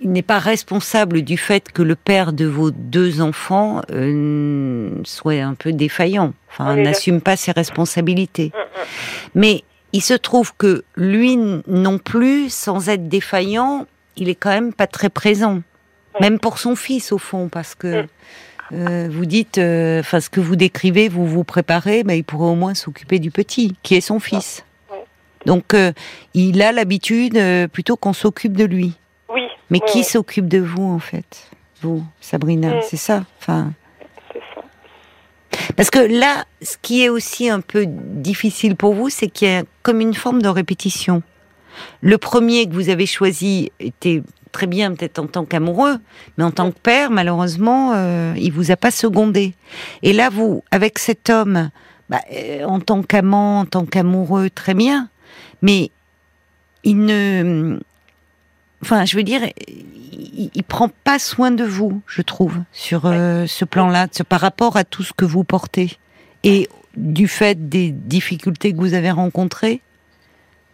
n'est 0.00 0.22
pas 0.22 0.38
responsable 0.38 1.22
du 1.22 1.36
fait 1.36 1.70
que 1.72 1.82
le 1.82 1.96
père 1.96 2.32
de 2.32 2.44
vos 2.44 2.70
deux 2.70 3.20
enfants 3.20 3.82
euh, 3.90 4.90
soit 5.04 5.34
un 5.34 5.54
peu 5.54 5.72
défaillant, 5.72 6.32
enfin 6.50 6.76
n'assume 6.76 7.20
pas 7.20 7.36
ses 7.36 7.52
responsabilités. 7.52 8.52
Mais 9.34 9.64
il 9.92 10.02
se 10.02 10.14
trouve 10.14 10.54
que 10.56 10.84
lui 10.96 11.36
non 11.36 11.98
plus, 11.98 12.52
sans 12.52 12.88
être 12.88 13.08
défaillant, 13.08 13.86
il 14.16 14.28
est 14.28 14.34
quand 14.34 14.50
même 14.50 14.72
pas 14.72 14.86
très 14.86 15.10
présent, 15.10 15.62
même 16.20 16.38
pour 16.38 16.58
son 16.58 16.76
fils 16.76 17.12
au 17.12 17.18
fond, 17.18 17.48
parce 17.48 17.74
que 17.74 18.06
euh, 18.72 19.08
vous 19.10 19.26
dites, 19.26 19.58
euh, 19.58 20.00
enfin 20.00 20.20
ce 20.20 20.30
que 20.30 20.40
vous 20.40 20.56
décrivez, 20.56 21.08
vous 21.08 21.26
vous 21.26 21.44
préparez, 21.44 22.04
mais 22.04 22.18
il 22.18 22.24
pourrait 22.24 22.50
au 22.50 22.54
moins 22.54 22.74
s'occuper 22.74 23.18
du 23.18 23.30
petit, 23.30 23.76
qui 23.82 23.94
est 23.94 24.00
son 24.00 24.20
fils. 24.20 24.64
Donc 25.44 25.74
il 26.34 26.62
a 26.62 26.70
l'habitude 26.70 27.36
plutôt 27.72 27.96
qu'on 27.96 28.12
s'occupe 28.12 28.56
de 28.56 28.64
lui. 28.64 28.94
Mais 29.72 29.80
qui 29.80 30.04
s'occupe 30.04 30.48
de 30.48 30.58
vous 30.58 30.84
en 30.84 30.98
fait? 30.98 31.50
Vous, 31.80 32.04
Sabrina, 32.20 32.76
mm. 32.76 32.80
c'est 32.88 32.98
ça? 32.98 33.24
Enfin. 33.40 33.72
Parce 35.76 35.88
que 35.88 35.98
là, 35.98 36.44
ce 36.60 36.76
qui 36.80 37.02
est 37.02 37.08
aussi 37.08 37.48
un 37.48 37.60
peu 37.60 37.86
difficile 37.86 38.76
pour 38.76 38.94
vous, 38.94 39.08
c'est 39.08 39.28
qu'il 39.28 39.48
y 39.48 39.52
a 39.52 39.64
comme 39.82 40.00
une 40.00 40.14
forme 40.14 40.42
de 40.42 40.48
répétition. 40.48 41.22
Le 42.02 42.18
premier 42.18 42.68
que 42.68 42.74
vous 42.74 42.90
avez 42.90 43.06
choisi 43.06 43.72
était 43.80 44.22
très 44.52 44.66
bien 44.66 44.94
peut-être 44.94 45.18
en 45.18 45.26
tant 45.26 45.46
qu'amoureux, 45.46 45.96
mais 46.36 46.44
en 46.44 46.50
tant 46.50 46.70
que 46.70 46.78
père, 46.78 47.10
malheureusement, 47.10 47.92
euh, 47.94 48.34
il 48.36 48.52
vous 48.52 48.70
a 48.70 48.76
pas 48.76 48.90
secondé. 48.90 49.54
Et 50.02 50.12
là, 50.12 50.28
vous, 50.28 50.62
avec 50.70 50.98
cet 50.98 51.30
homme, 51.30 51.70
bah, 52.10 52.20
euh, 52.30 52.64
en 52.64 52.78
tant 52.78 53.02
qu'amant, 53.02 53.60
en 53.60 53.64
tant 53.64 53.86
qu'amoureux, 53.86 54.50
très 54.50 54.74
bien, 54.74 55.08
mais 55.62 55.90
il 56.84 56.98
ne, 56.98 57.78
enfin, 58.82 59.04
je 59.04 59.16
veux 59.16 59.22
dire, 59.22 59.42
il, 59.68 60.50
il, 60.54 60.64
prend 60.64 60.88
pas 61.04 61.18
soin 61.18 61.50
de 61.50 61.64
vous, 61.64 62.02
je 62.06 62.22
trouve, 62.22 62.58
sur 62.72 63.06
euh, 63.06 63.46
ce 63.46 63.64
plan-là, 63.64 64.08
par 64.28 64.40
rapport 64.40 64.76
à 64.76 64.84
tout 64.84 65.02
ce 65.02 65.12
que 65.12 65.24
vous 65.24 65.44
portez 65.44 65.96
et 66.44 66.68
du 66.96 67.28
fait 67.28 67.68
des 67.68 67.90
difficultés 67.90 68.72
que 68.72 68.78
vous 68.78 68.94
avez 68.94 69.10
rencontrées. 69.10 69.80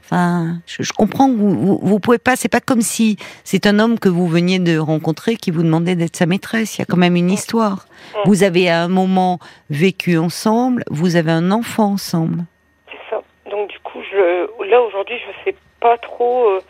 Enfin, 0.04 0.60
je, 0.66 0.90
comprends 0.92 1.30
que 1.30 1.36
vous, 1.36 1.78
vous, 1.82 2.00
pouvez 2.00 2.16
pas. 2.16 2.34
C'est 2.34 2.48
pas 2.48 2.62
comme 2.62 2.80
si 2.80 3.18
c'est 3.44 3.66
un 3.66 3.78
homme 3.78 3.98
que 3.98 4.08
vous 4.08 4.26
veniez 4.26 4.58
de 4.58 4.78
rencontrer 4.78 5.36
qui 5.36 5.50
vous 5.50 5.62
demandait 5.62 5.96
d'être 5.96 6.16
sa 6.16 6.24
maîtresse. 6.24 6.76
Il 6.76 6.78
y 6.78 6.82
a 6.82 6.86
quand 6.86 6.96
même 6.96 7.14
une 7.14 7.30
histoire. 7.30 7.86
Vous 8.24 8.42
avez 8.42 8.70
à 8.70 8.82
un 8.82 8.88
moment 8.88 9.38
vécu 9.68 10.16
ensemble. 10.16 10.82
Vous 10.90 11.16
avez 11.16 11.30
un 11.30 11.50
enfant 11.50 11.92
ensemble. 11.92 12.44
C'est 12.90 13.10
ça. 13.10 13.22
Donc 13.50 13.68
du 13.68 13.78
coup, 13.80 13.98
je, 14.10 14.46
là 14.70 14.80
aujourd'hui, 14.80 15.16
je 15.18 15.44
sais 15.44 15.56
pas 15.78 15.98
trop. 15.98 16.48
Euh, 16.52 16.60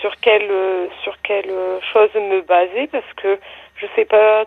sur 0.00 0.16
quelle 0.20 0.50
sur 1.02 1.20
quelle 1.22 1.52
chose 1.92 2.10
me 2.14 2.40
baser 2.42 2.86
parce 2.88 3.12
que 3.16 3.38
je 3.76 3.86
sais 3.96 4.04
pas 4.04 4.44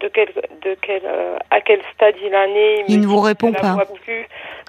de 0.00 0.08
quel 0.08 0.28
de 0.62 0.76
quel 0.80 1.02
à 1.50 1.60
quel 1.60 1.80
stade 1.94 2.14
il 2.22 2.34
en 2.34 2.54
est. 2.54 2.84
Il, 2.88 3.00
ne 3.00 3.06
vous 3.06 3.20
répond 3.20 3.52
pas. 3.52 3.76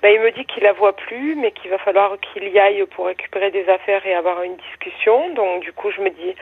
Ben, 0.01 0.13
il 0.13 0.21
me 0.21 0.31
dit 0.31 0.45
qu'il 0.45 0.63
la 0.63 0.73
voit 0.73 0.95
plus, 0.95 1.35
mais 1.35 1.51
qu'il 1.51 1.69
va 1.69 1.77
falloir 1.77 2.15
qu'il 2.19 2.47
y 2.47 2.59
aille 2.59 2.85
pour 2.95 3.07
récupérer 3.07 3.51
des 3.51 3.67
affaires 3.67 4.05
et 4.05 4.13
avoir 4.13 4.43
une 4.43 4.55
discussion. 4.55 5.33
Donc 5.33 5.61
du 5.63 5.73
coup, 5.73 5.91
je 5.91 6.01
me 6.01 6.09
dis 6.09 6.35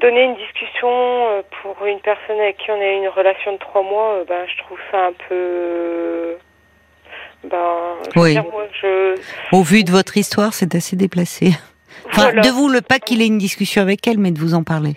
donner 0.00 0.24
une 0.24 0.36
discussion 0.36 0.88
euh, 0.88 1.42
pour 1.62 1.84
une 1.86 2.00
personne 2.00 2.38
avec 2.40 2.58
qui 2.58 2.70
on 2.70 2.80
a 2.80 2.92
une 2.92 3.08
relation 3.08 3.52
de 3.52 3.58
trois 3.58 3.82
mois, 3.82 4.14
euh, 4.14 4.24
ben, 4.24 4.46
je 4.46 4.62
trouve 4.62 4.78
ça 4.90 5.06
un 5.06 5.12
peu. 5.28 6.36
Ben, 7.44 7.94
je 8.14 8.18
veux 8.18 8.24
Oui. 8.24 8.32
dire, 8.32 8.44
moi, 8.44 8.64
je. 8.80 9.14
Au 9.52 9.62
vu 9.62 9.84
de 9.84 9.90
votre 9.90 10.16
histoire, 10.16 10.54
c'est 10.54 10.74
assez 10.74 10.96
déplacé. 10.96 11.50
Enfin, 12.10 12.22
Voilà. 12.22 12.42
de 12.42 12.48
vous, 12.48 12.68
le 12.68 12.80
pas 12.80 12.98
qu'il 12.98 13.22
ait 13.22 13.26
une 13.26 13.38
discussion 13.38 13.82
avec 13.82 14.06
elle, 14.06 14.18
mais 14.18 14.30
de 14.30 14.38
vous 14.38 14.54
en 14.54 14.62
parler. 14.64 14.96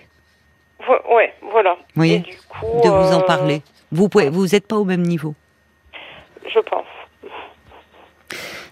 Vo- 0.86 1.14
ouais, 1.16 1.32
voilà. 1.52 1.76
Oui. 1.96 2.12
Et 2.12 2.18
du 2.20 2.36
coup, 2.48 2.66
De 2.82 2.88
vous 2.88 3.14
en 3.14 3.20
euh, 3.20 3.24
parler. 3.24 3.62
Vous 3.92 4.08
pouvez, 4.08 4.30
vous 4.30 4.46
n'êtes 4.48 4.66
pas 4.66 4.76
au 4.76 4.84
même 4.84 5.02
niveau. 5.02 5.34
Je 6.52 6.58
pense. 6.60 6.86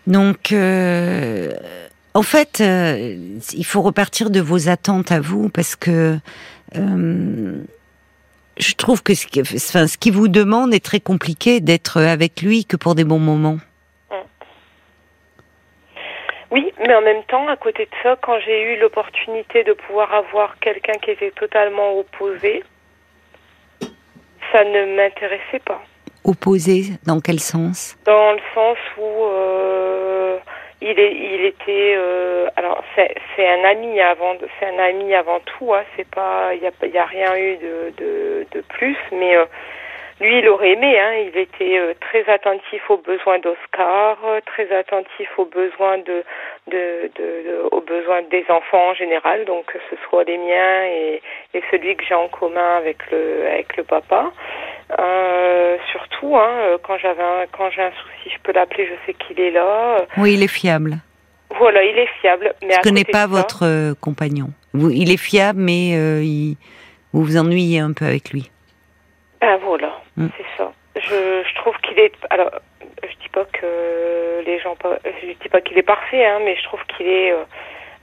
Donc, 0.06 0.52
euh, 0.52 1.52
en 2.14 2.22
fait, 2.22 2.60
euh, 2.60 3.16
il 3.52 3.64
faut 3.64 3.82
repartir 3.82 4.30
de 4.30 4.40
vos 4.40 4.68
attentes 4.68 5.12
à 5.12 5.20
vous 5.20 5.48
parce 5.50 5.76
que 5.76 6.18
euh, 6.76 7.62
je 8.58 8.74
trouve 8.74 9.02
que 9.02 9.14
ce 9.14 9.26
qui, 9.26 9.40
enfin, 9.42 9.86
ce 9.86 9.98
qui 9.98 10.10
vous 10.10 10.28
demande 10.28 10.74
est 10.74 10.84
très 10.84 11.00
compliqué 11.00 11.60
d'être 11.60 12.00
avec 12.00 12.42
lui 12.42 12.64
que 12.64 12.76
pour 12.76 12.94
des 12.94 13.04
bons 13.04 13.18
moments. 13.20 13.58
Oui, 16.50 16.72
mais 16.80 16.94
en 16.94 17.00
même 17.02 17.22
temps, 17.24 17.46
à 17.48 17.56
côté 17.56 17.84
de 17.84 17.90
ça, 18.02 18.16
quand 18.20 18.38
j'ai 18.40 18.60
eu 18.62 18.76
l'opportunité 18.78 19.62
de 19.62 19.72
pouvoir 19.72 20.12
avoir 20.12 20.58
quelqu'un 20.58 20.94
qui 20.94 21.12
était 21.12 21.30
totalement 21.30 21.98
opposé, 21.98 22.64
ça 24.52 24.64
ne 24.64 24.96
m'intéressait 24.96 25.60
pas. 25.64 25.80
Opposé, 26.24 26.82
dans 27.06 27.20
quel 27.20 27.38
sens? 27.38 27.96
Dans 28.04 28.32
le 28.32 28.40
sens 28.54 28.78
où 28.98 29.24
euh, 29.24 30.38
il, 30.80 30.98
est, 30.98 31.14
il 31.14 31.44
était, 31.46 31.94
euh, 31.96 32.48
alors 32.56 32.82
c'est 32.94 33.14
c'est 33.36 33.48
un 33.48 33.64
ami 33.64 34.00
avant, 34.00 34.34
c'est 34.58 34.66
un 34.66 34.78
ami 34.78 35.14
avant 35.14 35.40
tout. 35.40 35.72
Hein, 35.72 35.84
c'est 35.96 36.08
pas, 36.10 36.52
il 36.54 36.62
y 36.62 36.66
a, 36.66 36.86
y 36.86 36.98
a 36.98 37.04
rien 37.06 37.36
eu 37.36 37.56
de, 37.56 37.92
de, 37.96 38.46
de 38.52 38.60
plus, 38.62 38.98
mais 39.12 39.36
euh, 39.36 39.44
lui, 40.20 40.38
il 40.38 40.48
aurait 40.48 40.72
aimé. 40.72 40.98
Hein, 41.00 41.12
il 41.32 41.36
était 41.38 41.78
euh, 41.78 41.94
très 42.00 42.24
attentif 42.30 42.82
aux 42.90 42.98
besoins 42.98 43.38
d'Oscar, 43.38 44.18
euh, 44.24 44.40
très 44.46 44.70
attentif 44.76 45.28
aux 45.38 45.46
besoins 45.46 45.98
de, 45.98 46.22
de, 46.70 47.10
de, 47.16 47.62
aux 47.72 47.80
besoins 47.80 48.22
des 48.30 48.44
enfants 48.48 48.90
en 48.90 48.94
général, 48.94 49.44
donc 49.46 49.66
que 49.66 49.78
ce 49.90 49.96
soit 50.08 50.24
les 50.24 50.38
miens 50.38 50.84
et, 50.84 51.22
et 51.54 51.62
celui 51.70 51.96
que 51.96 52.04
j'ai 52.04 52.14
en 52.14 52.28
commun 52.28 52.76
avec 52.76 52.98
le, 53.10 53.46
avec 53.50 53.76
le 53.76 53.84
papa. 53.84 54.30
Euh, 54.98 55.76
surtout, 55.92 56.36
hein, 56.36 56.76
quand 56.82 56.98
j'avais 56.98 57.22
un, 57.22 57.46
quand 57.52 57.70
j'ai 57.70 57.82
un 57.82 57.92
souci, 57.92 58.30
je 58.34 58.38
peux 58.42 58.52
l'appeler, 58.52 58.86
je 58.88 58.94
sais 59.06 59.14
qu'il 59.14 59.40
est 59.40 59.52
là. 59.52 60.04
Oui, 60.16 60.34
il 60.34 60.42
est 60.42 60.48
fiable. 60.48 60.96
Voilà, 61.58 61.82
il 61.84 61.98
est 61.98 62.08
fiable. 62.20 62.54
Mais 62.62 62.74
Je 62.74 62.80
connais 62.80 63.04
pas 63.04 63.22
ça- 63.22 63.26
votre 63.26 63.94
compagnon. 64.00 64.48
Il 64.74 65.10
est 65.12 65.16
fiable, 65.16 65.58
mais 65.60 65.94
euh, 65.96 66.22
il- 66.22 66.56
vous 67.12 67.22
vous 67.24 67.36
ennuyez 67.38 67.80
un 67.80 67.92
peu 67.92 68.04
avec 68.04 68.30
lui. 68.30 68.50
Ben 69.40 69.56
voilà, 69.56 69.98
Mm. 70.20 70.28
c'est 70.36 70.46
ça. 70.56 70.72
Je, 70.96 71.42
je 71.48 71.54
trouve 71.56 71.76
qu'il 71.78 71.98
est. 71.98 72.12
Alors, 72.30 72.50
je 73.02 73.16
dis 73.22 73.28
pas 73.32 73.44
que 73.44 74.42
les 74.44 74.58
gens. 74.60 74.76
Je 75.04 75.32
dis 75.40 75.48
pas 75.48 75.60
qu'il 75.60 75.78
est 75.78 75.82
parfait, 75.82 76.26
hein, 76.26 76.40
mais 76.44 76.56
je 76.56 76.62
trouve 76.64 76.80
qu'il 76.96 77.06
est. 77.06 77.32
euh, 77.32 77.44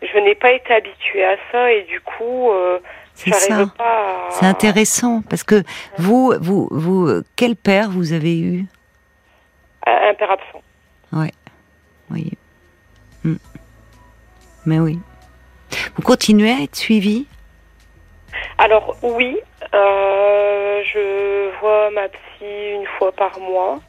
je 0.01 0.17
n'ai 0.19 0.35
pas 0.35 0.51
été 0.51 0.73
habituée 0.73 1.25
à 1.25 1.37
ça 1.51 1.71
et 1.71 1.83
du 1.83 1.99
coup, 2.01 2.51
euh, 2.51 2.79
C'est 3.13 3.33
ça. 3.33 3.65
À... 3.79 4.27
C'est 4.31 4.45
intéressant 4.45 5.21
parce 5.27 5.43
que 5.43 5.63
vous, 5.97 6.33
vous, 6.39 6.67
vous, 6.71 7.23
quel 7.35 7.55
père 7.55 7.89
vous 7.89 8.13
avez 8.13 8.39
eu? 8.39 8.65
Un 9.85 10.13
père 10.13 10.31
absent. 10.31 10.61
Oui. 12.09 12.31
Hmm. 13.23 13.35
Mais 14.65 14.79
oui. 14.79 14.99
Vous 15.95 16.01
continuez 16.01 16.51
à 16.51 16.61
être 16.63 16.75
suivi? 16.75 17.25
Alors 18.57 18.95
oui, 19.01 19.37
euh, 19.73 20.81
je 20.93 21.49
vois 21.59 21.89
ma 21.91 22.07
psy 22.09 22.45
une 22.75 22.85
fois 22.97 23.11
par 23.11 23.39
mois. 23.39 23.79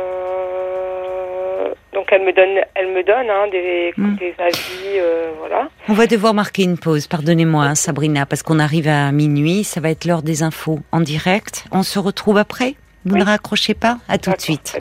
Euh, 0.00 1.74
donc 1.92 2.06
elle 2.12 2.22
me 2.24 2.32
donne, 2.32 2.64
elle 2.74 2.88
me 2.88 3.02
donne 3.04 3.28
hein, 3.30 3.46
des, 3.50 3.92
Mm. 3.96 4.16
des 4.16 4.34
avis, 4.38 4.98
euh, 4.98 5.30
voilà. 5.38 5.68
On 5.88 5.92
va 5.92 6.06
devoir 6.06 6.34
marquer 6.34 6.62
une 6.62 6.78
pause, 6.78 7.06
pardonnez-moi 7.06 7.64
hein, 7.64 7.74
Sabrina, 7.74 8.26
parce 8.26 8.42
qu'on 8.42 8.58
arrive 8.58 8.88
à 8.88 9.10
minuit, 9.12 9.64
ça 9.64 9.80
va 9.80 9.90
être 9.90 10.04
l'heure 10.04 10.22
des 10.22 10.42
infos 10.42 10.78
en 10.92 11.00
direct. 11.00 11.64
On 11.72 11.82
se 11.82 11.98
retrouve 11.98 12.38
après 12.38 12.74
Vous 13.04 13.14
Oui. 13.14 13.20
ne 13.20 13.24
raccrochez 13.24 13.74
pas 13.74 13.98
À 14.08 14.18
tout 14.18 14.30
de 14.30 14.40
suite. 14.40 14.80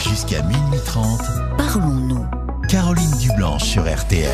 Jusqu'à 0.00 0.42
minuit 0.42 0.80
30, 0.84 1.20
Parlons-nous. 1.56 2.26
Caroline 2.68 3.10
Dublanche 3.20 3.62
sur 3.64 3.82
RTL. 3.82 4.28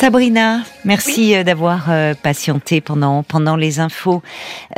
Sabrina, 0.00 0.60
merci 0.86 1.36
euh, 1.36 1.42
d'avoir 1.42 1.90
euh, 1.90 2.14
patienté 2.14 2.80
pendant 2.80 3.22
pendant 3.22 3.54
les 3.54 3.80
infos. 3.80 4.22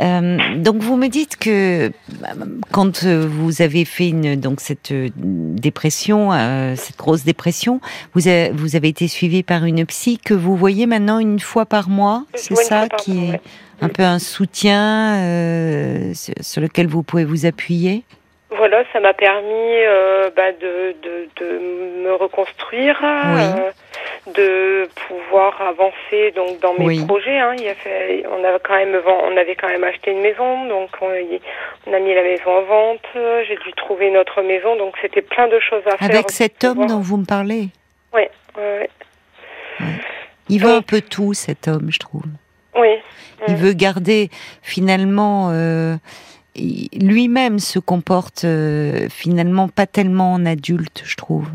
Euh, 0.01 0.37
donc 0.57 0.81
vous 0.81 0.97
me 0.97 1.07
dites 1.07 1.37
que 1.37 1.93
bah, 2.19 2.31
quand 2.73 3.05
euh, 3.05 3.25
vous 3.25 3.61
avez 3.61 3.85
fait 3.85 4.09
une 4.09 4.35
donc 4.35 4.59
cette 4.59 4.91
euh, 4.91 5.07
dépression, 5.15 6.33
euh, 6.33 6.75
cette 6.75 6.97
grosse 6.97 7.23
dépression, 7.23 7.79
vous 8.13 8.27
avez, 8.27 8.49
vous 8.49 8.75
avez 8.75 8.89
été 8.89 9.07
suivi 9.07 9.43
par 9.43 9.63
une 9.63 9.85
psy 9.85 10.17
que 10.17 10.33
vous 10.33 10.57
voyez 10.57 10.87
maintenant 10.87 11.19
une 11.19 11.39
fois 11.39 11.65
par 11.65 11.87
mois, 11.87 12.25
c'est 12.35 12.55
ça 12.55 12.89
qui 12.89 13.13
mois, 13.13 13.23
est 13.23 13.31
ouais. 13.31 13.41
un 13.81 13.87
peu 13.87 14.03
un 14.03 14.19
soutien 14.19 15.19
euh, 15.21 16.11
sur, 16.41 16.61
lequel 16.61 16.87
vous 16.87 17.01
pouvez 17.01 17.23
vous 17.23 17.45
appuyer? 17.45 18.03
Voilà, 18.49 18.83
ça 18.91 18.99
m'a 18.99 19.13
permis 19.13 19.45
euh, 19.47 20.29
bah, 20.35 20.51
de, 20.51 20.93
de, 21.01 21.29
de 21.39 22.03
me 22.03 22.13
reconstruire, 22.13 22.99
euh, 23.01 23.71
de 24.27 24.87
pouvoir 25.07 25.61
avancer 25.61 26.31
donc 26.35 26.59
dans 26.61 26.73
mes 26.75 26.85
Oui. 26.85 27.05
projets. 27.05 27.39
Hein. 27.39 27.55
Il 27.59 27.67
a 27.67 27.75
fait, 27.75 28.23
on 28.31 28.43
avait 28.43 28.59
quand 28.63 28.75
même 28.75 28.95
on 29.05 29.37
avait 29.37 29.55
quand 29.55 29.67
même 29.67 29.83
acheté 29.83 30.11
une 30.11 30.21
maison, 30.21 30.65
donc 30.67 30.89
on, 31.01 31.09
a 31.09 31.99
mis 31.99 32.13
la 32.13 32.23
maison 32.23 32.49
en 32.49 32.61
vente. 32.63 33.01
J'ai 33.47 33.55
dû 33.57 33.73
trouver 33.75 34.11
notre 34.11 34.41
maison, 34.41 34.75
donc 34.77 34.95
c'était 35.01 35.21
plein 35.21 35.47
de 35.47 35.59
choses 35.59 35.83
à 35.87 35.97
faire. 35.97 36.09
Avec 36.09 36.31
cet 36.31 36.63
homme 36.63 36.85
dont 36.87 36.99
vous 37.01 37.17
me 37.17 37.25
parlez, 37.25 37.69
Ouais, 38.13 38.29
ouais, 38.57 38.89
il 40.49 40.61
veut 40.61 40.69
Oui. 40.69 40.75
un 40.77 40.81
peu 40.81 41.01
tout 41.01 41.33
cet 41.33 41.67
homme, 41.67 41.89
je 41.91 41.99
trouve. 41.99 42.23
oui. 42.75 42.97
Il 43.47 43.55
veut 43.55 43.73
garder 43.73 44.29
finalement 44.61 45.49
euh, 45.51 45.95
lui-même 46.55 47.59
se 47.59 47.79
comporte 47.79 48.45
euh, 48.45 49.09
finalement 49.09 49.67
pas 49.67 49.85
tellement 49.85 50.31
en 50.33 50.45
adulte, 50.45 51.01
je 51.05 51.15
trouve. 51.17 51.47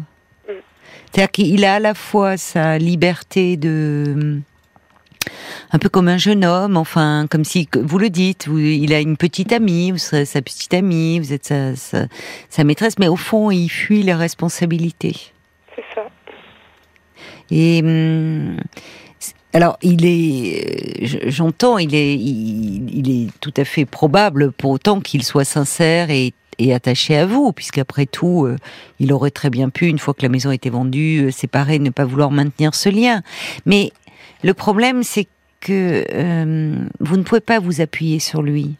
C'est-à-dire 1.13 1.31
qu'il 1.31 1.65
a 1.65 1.75
à 1.75 1.79
la 1.81 1.95
fois 1.95 2.37
sa 2.37 2.79
liberté 2.79 3.57
de 3.57 4.41
un 5.73 5.79
peu 5.79 5.89
comme 5.89 6.09
un 6.09 6.17
jeune 6.19 6.45
homme, 6.45 6.77
enfin 6.77 7.27
comme 7.31 7.45
si 7.45 7.69
vous 7.75 7.99
le 7.99 8.09
dites, 8.11 8.49
vous- 8.49 8.59
il 8.59 8.93
a 8.95 9.01
une 9.01 9.17
petite 9.17 9.53
amie, 9.53 9.91
vous 9.91 9.99
serez 9.99 10.25
sa 10.25 10.41
petite 10.43 10.73
amie, 10.75 11.19
vous 11.19 11.33
êtes 11.33 11.47
sa, 11.47 11.77
sa, 11.77 12.07
sa 12.49 12.65
maîtresse, 12.65 12.99
mais 12.99 13.09
au 13.09 13.17
fond 13.17 13.51
il 13.51 13.69
fuit 13.69 14.03
les 14.03 14.15
responsabilités. 14.15 15.17
C'est 15.77 15.85
ça. 15.95 16.07
Et 17.51 17.81
hum, 17.83 18.57
alors, 19.55 19.79
il 19.83 20.05
est, 20.07 21.05
je- 21.07 21.31
j'entends, 21.31 21.79
il 21.79 21.95
est, 21.95 22.15
il, 22.15 22.89
il 22.95 23.11
est 23.11 23.31
tout 23.41 23.55
à 23.57 23.65
fait 23.65 23.87
probable, 23.87 24.53
pour 24.53 24.71
autant 24.73 25.01
qu'il 25.01 25.23
soit 25.25 25.45
sincère 25.45 26.11
et, 26.11 26.33
et 26.59 26.75
attaché 26.75 27.17
à 27.17 27.27
vous, 27.27 27.53
puisqu'après 27.53 28.07
tout, 28.07 28.45
euh, 28.45 28.57
il 28.99 29.13
aurait 29.13 29.31
très 29.31 29.51
bien 29.51 29.69
pu, 29.69 29.87
une 29.87 29.99
fois 29.99 30.15
que 30.15 30.23
la 30.23 30.29
maison 30.29 30.51
était 30.51 30.71
vendue, 30.71 31.27
euh, 31.27 31.31
séparer, 31.31 31.79
ne 31.79 31.91
pas 31.91 32.05
vouloir 32.05 32.31
maintenir 32.31 32.75
ce 32.75 32.89
lien. 32.89 33.23
Mais 33.67 33.93
le 34.43 34.55
problème, 34.55 35.03
c'est 35.03 35.27
que 35.61 36.05
euh, 36.13 36.77
vous 37.01 37.17
ne 37.17 37.23
pouvez 37.23 37.41
pas 37.41 37.59
vous 37.59 37.81
appuyer 37.81 38.19
sur 38.19 38.43
lui. 38.43 38.77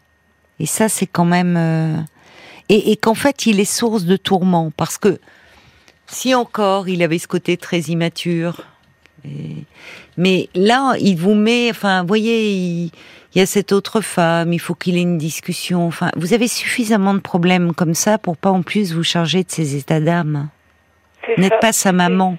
Et 0.59 0.65
ça, 0.65 0.89
c'est 0.89 1.07
quand 1.07 1.25
même, 1.25 1.55
euh, 1.57 1.97
et, 2.69 2.91
et 2.91 2.97
qu'en 2.97 3.15
fait, 3.15 3.45
il 3.45 3.59
est 3.59 3.65
source 3.65 4.03
de 4.03 4.17
tourment, 4.17 4.71
parce 4.75 4.97
que 4.97 5.19
si 6.07 6.33
encore 6.33 6.89
il 6.89 7.03
avait 7.03 7.19
ce 7.19 7.27
côté 7.27 7.55
très 7.55 7.79
immature, 7.81 8.65
et- 9.25 9.63
mais 10.17 10.49
là, 10.55 10.95
il 10.99 11.15
vous 11.17 11.33
met, 11.35 11.69
enfin, 11.69 12.01
vous 12.01 12.07
voyez, 12.07 12.51
il, 12.51 12.91
il 13.35 13.39
y 13.39 13.41
a 13.41 13.45
cette 13.45 13.71
autre 13.71 14.01
femme, 14.01 14.51
il 14.53 14.59
faut 14.59 14.75
qu'il 14.75 14.97
ait 14.97 15.01
une 15.01 15.17
discussion. 15.17 15.85
Enfin, 15.87 16.11
vous 16.15 16.33
avez 16.33 16.47
suffisamment 16.47 17.13
de 17.13 17.19
problèmes 17.19 17.73
comme 17.73 17.93
ça 17.93 18.17
pour 18.17 18.37
pas 18.37 18.49
en 18.51 18.61
plus 18.63 18.93
vous 18.93 19.03
charger 19.03 19.43
de 19.43 19.51
ses 19.51 19.75
états 19.75 19.99
d'âme. 19.99 20.49
N'êtes 21.37 21.59
pas 21.61 21.71
sa 21.73 21.91
maman. 21.91 22.37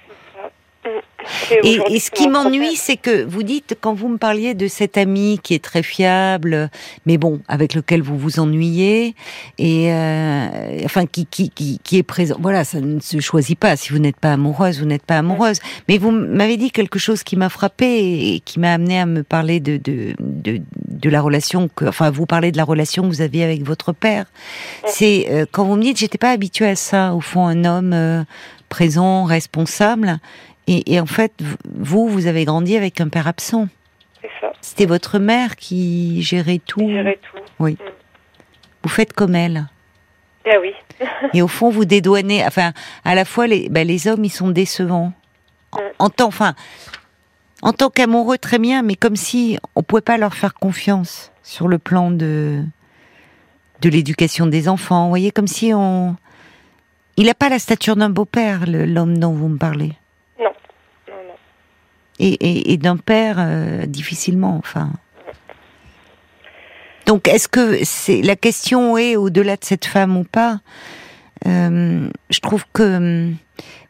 Et, 1.62 1.78
et 1.88 2.00
ce 2.00 2.10
qui 2.10 2.28
m'ennuie, 2.28 2.76
c'est 2.76 2.96
que 2.96 3.24
vous 3.24 3.42
dites, 3.42 3.76
quand 3.80 3.94
vous 3.94 4.08
me 4.08 4.18
parliez 4.18 4.54
de 4.54 4.68
cet 4.68 4.96
ami 4.96 5.38
qui 5.42 5.54
est 5.54 5.62
très 5.62 5.82
fiable, 5.82 6.70
mais 7.06 7.18
bon, 7.18 7.40
avec 7.48 7.74
lequel 7.74 8.02
vous 8.02 8.18
vous 8.18 8.40
ennuyez, 8.40 9.14
et 9.58 9.92
euh, 9.92 10.80
enfin 10.84 11.06
qui, 11.06 11.26
qui, 11.26 11.50
qui, 11.50 11.80
qui 11.82 11.98
est 11.98 12.02
présent. 12.02 12.36
Voilà, 12.40 12.64
ça 12.64 12.80
ne 12.80 13.00
se 13.00 13.20
choisit 13.20 13.58
pas. 13.58 13.76
Si 13.76 13.92
vous 13.92 13.98
n'êtes 13.98 14.16
pas 14.16 14.32
amoureuse, 14.32 14.80
vous 14.80 14.86
n'êtes 14.86 15.04
pas 15.04 15.18
amoureuse. 15.18 15.58
Mais 15.88 15.98
vous 15.98 16.10
m'avez 16.10 16.56
dit 16.56 16.70
quelque 16.70 16.98
chose 16.98 17.22
qui 17.22 17.36
m'a 17.36 17.48
frappée 17.48 18.34
et 18.34 18.40
qui 18.40 18.60
m'a 18.60 18.72
amené 18.72 19.00
à 19.00 19.06
me 19.06 19.22
parler 19.22 19.60
de, 19.60 19.76
de, 19.76 20.14
de, 20.18 20.60
de 20.88 21.10
la 21.10 21.20
relation 21.20 21.68
que, 21.74 21.84
enfin, 21.84 22.10
vous 22.10 22.26
parlez 22.26 22.52
de 22.52 22.56
la 22.56 22.64
relation 22.64 23.02
que 23.02 23.08
vous 23.08 23.20
aviez 23.22 23.44
avec 23.44 23.62
votre 23.64 23.92
père. 23.92 24.26
C'est 24.86 25.26
euh, 25.30 25.46
quand 25.50 25.64
vous 25.64 25.76
me 25.76 25.82
dites, 25.82 25.98
j'étais 25.98 26.18
pas 26.18 26.30
habituée 26.30 26.68
à 26.68 26.76
ça. 26.76 27.14
Au 27.14 27.20
fond, 27.20 27.46
un 27.46 27.64
homme 27.64 27.92
euh, 27.92 28.22
présent, 28.68 29.24
responsable. 29.24 30.18
Et, 30.70 30.94
et 30.94 31.00
en 31.00 31.06
fait, 31.06 31.32
vous, 31.68 32.08
vous 32.08 32.26
avez 32.28 32.44
grandi 32.44 32.76
avec 32.76 33.00
un 33.00 33.08
père 33.08 33.26
absent. 33.26 33.68
C'est 34.22 34.30
ça. 34.40 34.52
C'était 34.60 34.86
votre 34.86 35.18
mère 35.18 35.56
qui 35.56 36.22
gérait 36.22 36.60
tout. 36.64 36.80
Je 36.80 36.84
dirais 36.86 37.18
tout. 37.30 37.40
Oui. 37.58 37.72
Mm. 37.72 37.90
Vous 38.84 38.88
faites 38.88 39.12
comme 39.12 39.34
elle. 39.34 39.66
Ah 40.46 40.56
oui. 40.60 40.72
Et 41.34 41.42
au 41.42 41.48
fond, 41.48 41.70
vous 41.70 41.84
dédouanez. 41.84 42.46
Enfin, 42.46 42.72
à 43.04 43.14
la 43.14 43.24
fois, 43.24 43.46
les, 43.46 43.68
ben, 43.68 43.86
les 43.86 44.06
hommes, 44.08 44.24
ils 44.24 44.30
sont 44.30 44.48
décevants. 44.50 45.12
En, 45.72 45.78
Mm. 45.78 45.82
en 45.98 46.08
tant, 46.10 46.26
enfin, 46.28 46.54
en 47.62 47.72
tant 47.72 47.90
qu'amoureux, 47.90 48.38
très 48.38 48.58
bien, 48.58 48.82
mais 48.82 48.94
comme 48.94 49.16
si 49.16 49.58
on 49.74 49.82
pouvait 49.82 50.00
pas 50.02 50.18
leur 50.18 50.34
faire 50.34 50.54
confiance 50.54 51.32
sur 51.42 51.66
le 51.68 51.78
plan 51.78 52.10
de 52.10 52.62
de 53.82 53.88
l'éducation 53.88 54.46
des 54.46 54.68
enfants. 54.68 55.04
Vous 55.04 55.08
voyez, 55.10 55.30
comme 55.32 55.46
si 55.48 55.72
on. 55.74 56.14
Il 57.16 57.26
n'a 57.26 57.34
pas 57.34 57.48
la 57.48 57.58
stature 57.58 57.96
d'un 57.96 58.10
beau-père, 58.10 58.66
l'homme 58.66 59.18
dont 59.18 59.32
vous 59.32 59.48
me 59.48 59.58
parlez. 59.58 59.92
Et 62.22 62.76
d'un 62.76 62.98
père 62.98 63.36
euh, 63.38 63.86
difficilement 63.86 64.56
enfin. 64.58 64.90
Donc 67.06 67.26
est-ce 67.28 67.48
que 67.48 67.82
c'est 67.82 68.20
la 68.20 68.36
question 68.36 68.98
est 68.98 69.16
au-delà 69.16 69.56
de 69.56 69.64
cette 69.64 69.86
femme 69.86 70.16
ou 70.16 70.24
pas 70.24 70.60
Euh, 71.46 72.10
je 72.28 72.40
trouve 72.40 72.66
que 72.74 72.82
hum, 72.82 73.36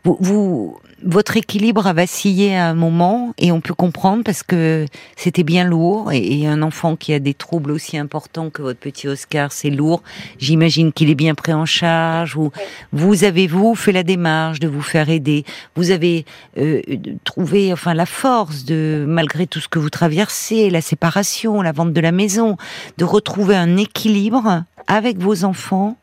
vous, 0.04 0.16
vous- 0.20 0.78
votre 1.02 1.37
équilibre 1.38 1.87
a 1.87 1.92
vacillé 1.94 2.54
à 2.54 2.68
un 2.68 2.74
moment 2.74 3.33
et 3.38 3.52
on 3.52 3.62
peut 3.62 3.72
comprendre 3.74 4.22
parce 4.22 4.42
que 4.42 4.85
c'était 5.16 5.44
bien 5.44 5.64
lourd 5.64 6.12
et, 6.12 6.40
et 6.40 6.46
un 6.46 6.61
enfant 6.61 6.94
qui 6.94 7.14
a 7.14 7.18
des 7.18 7.33
troubles 7.33 7.70
aussi 7.70 7.96
importants 7.96 8.50
que 8.50 8.61
votre 8.61 8.78
petit 8.78 9.09
Oscar 9.09 9.50
c'est 9.52 9.70
lourd. 9.70 10.02
J'imagine 10.38 10.92
qu'il 10.92 11.09
est 11.09 11.14
bien 11.14 11.35
pris 11.35 11.54
en 11.54 11.64
charge 11.64 12.37
ou 12.37 12.50
vous 12.92 13.24
avez 13.24 13.46
vous 13.46 13.74
fait 13.74 13.92
la 13.92 14.02
démarche 14.02 14.61
de 14.61 14.68
vous 14.68 14.83
faire 14.83 15.09
aider? 15.09 15.44
Vous 15.74 15.90
avez 15.90 16.26
euh, 16.59 16.83
trouvé 17.24 17.72
enfin 17.72 17.94
la 17.94 18.06
force 18.06 18.64
de 18.64 19.04
malgré 19.09 19.46
tout 19.46 19.61
ce 19.61 19.68
que 19.68 19.78
vous 19.78 19.90
traversez 19.90 20.68
la 20.68 20.83
séparation 20.83 21.62
la 21.62 21.72
vente 21.72 21.92
de 21.94 22.00
la 22.00 22.12
maison 22.12 22.56
de 22.98 23.04
retrouver 23.04 23.56
un 23.56 23.76
équilibre 23.78 24.64
avec 24.87 25.18
vos 25.18 25.44
enfants? 25.44 25.96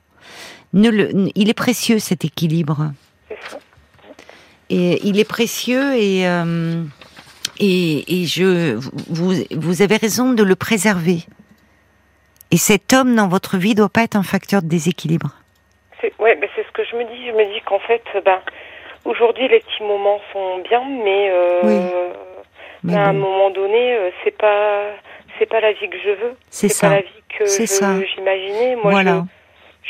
Ne 0.73 0.89
le, 0.89 1.10
n- 1.12 1.30
il 1.36 1.49
est 1.49 1.53
précieux 1.53 1.99
cet 1.99 2.25
équilibre. 2.25 2.91
Et 4.69 4.99
il 5.03 5.19
est 5.19 5.27
précieux 5.30 5.95
et 5.95 6.27
euh, 6.27 6.84
et, 7.60 8.21
et 8.21 8.25
je 8.25 8.75
vous 8.75 9.34
vous 9.56 9.82
avez 9.82 9.97
raison 9.97 10.34
de 10.34 10.43
le 10.43 10.56
préserver 10.56 11.19
et 12.51 12.58
cet 12.58 12.93
homme 12.93 13.15
dans 13.15 13.27
votre 13.27 13.58
vie 13.58 13.75
doit 13.75 13.89
pas 13.89 14.03
être 14.03 14.15
un 14.15 14.23
facteur 14.23 14.62
de 14.62 14.67
déséquilibre 14.67 15.32
C'est 16.01 16.13
ouais, 16.19 16.36
ben 16.36 16.49
c'est 16.56 16.65
ce 16.65 16.71
que 16.71 16.84
je 16.89 16.95
me 16.95 17.03
dis. 17.03 17.27
Je 17.27 17.32
me 17.34 17.43
dis 17.53 17.62
qu'en 17.65 17.80
fait, 17.80 18.03
ben 18.23 18.39
aujourd'hui 19.06 19.47
les 19.49 19.60
petits 19.60 19.84
moments 19.84 20.19
sont 20.32 20.60
bien, 20.69 20.82
mais, 21.03 21.30
euh, 21.32 21.62
Oui. 21.63 21.80
Mais 22.84 22.95
à 22.95 23.08
un 23.08 23.13
moment 23.13 23.49
donné, 23.49 23.95
euh, 23.97 24.12
c'est 24.23 24.38
pas 24.38 24.91
c'est 25.39 25.45
pas 25.47 25.60
la 25.60 25.73
vie 25.73 25.89
que 25.89 25.97
je 26.03 26.10
veux. 26.12 26.34
c'est 26.49 26.69
C'est 26.69 26.82
pas 26.82 26.88
ça 26.88 26.95
la 26.95 27.01
vie 27.01 27.23
que 27.38 27.45
C'est 27.45 27.65
je- 27.65 27.71
ça. 27.71 27.95
j'imaginais. 28.15 28.75
Moi, 28.75 28.91
voilà 28.91 29.23
je, 29.25 29.37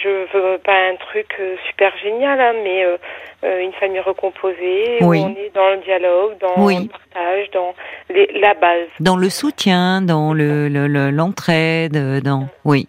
je 0.03 0.09
veux 0.37 0.57
pas 0.59 0.89
un 0.91 0.95
truc 0.95 1.27
euh, 1.39 1.55
super 1.69 1.91
génial, 2.03 2.39
hein, 2.39 2.53
mais 2.63 2.83
euh, 2.85 2.97
euh, 3.43 3.61
une 3.61 3.73
famille 3.73 3.99
recomposée 3.99 4.97
Oui. 5.01 5.19
où 5.19 5.23
on 5.23 5.29
est 5.31 5.51
dans 5.53 5.69
le 5.69 5.77
dialogue, 5.83 6.37
dans 6.39 6.65
Oui. 6.65 6.83
le 6.83 6.87
partage, 6.87 7.49
dans 7.53 7.73
les, 8.09 8.27
la 8.39 8.53
base. 8.53 8.87
dans 8.99 9.15
le 9.17 9.29
soutien, 9.29 10.01
dans 10.01 10.33
le 10.33 10.67
le- 10.69 10.87
le- 10.87 11.09
l'entraide, 11.11 11.95
euh, 11.97 12.21
dans 12.21 12.47
oui. 12.65 12.87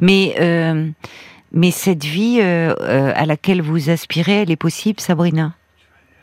Mais 0.00 0.34
euh, 0.40 0.86
mais 1.52 1.70
cette 1.70 2.04
vie 2.04 2.38
euh, 2.40 2.74
euh, 2.80 3.12
à 3.14 3.26
laquelle 3.26 3.62
vous 3.62 3.90
aspirez, 3.90 4.42
elle 4.42 4.50
est 4.50 4.56
possible, 4.60 5.00
Sabrina? 5.00 5.52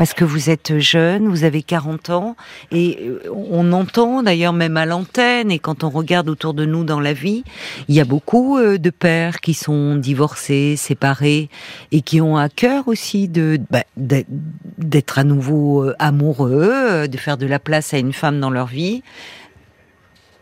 Parce 0.01 0.15
que 0.15 0.25
vous 0.25 0.49
êtes 0.49 0.79
jeune, 0.79 1.27
vous 1.27 1.43
avez 1.43 1.61
40 1.61 2.09
ans, 2.09 2.35
et 2.71 2.97
euh, 3.03 3.21
on 3.31 3.71
entend 3.71 4.23
d'ailleurs 4.23 4.51
même 4.51 4.75
à 4.75 4.87
l'antenne, 4.87 5.51
et 5.51 5.59
quand 5.59 5.83
on 5.83 5.91
regarde 5.91 6.27
autour 6.27 6.55
de 6.55 6.65
nous 6.65 6.83
dans 6.83 6.99
la 6.99 7.13
vie, 7.13 7.43
il 7.87 7.93
y 7.93 7.99
a 7.99 8.03
beaucoup 8.03 8.57
euh, 8.57 8.79
de 8.79 8.89
pères 8.89 9.41
qui 9.41 9.53
sont 9.53 9.97
divorcés, 9.97 10.75
séparés, 10.75 11.49
et 11.91 12.01
qui 12.01 12.19
ont 12.19 12.35
à 12.35 12.49
cœur 12.49 12.87
aussi 12.87 13.27
de 13.27 13.59
bah, 13.69 13.83
d'être 13.95 15.19
à 15.19 15.23
nouveau 15.23 15.83
euh, 15.83 15.95
amoureux, 15.99 17.07
de 17.07 17.17
faire 17.17 17.37
de 17.37 17.45
la 17.45 17.59
place 17.59 17.93
à 17.93 17.99
une 17.99 18.11
femme 18.11 18.39
dans 18.39 18.49
leur 18.49 18.65
vie, 18.65 19.03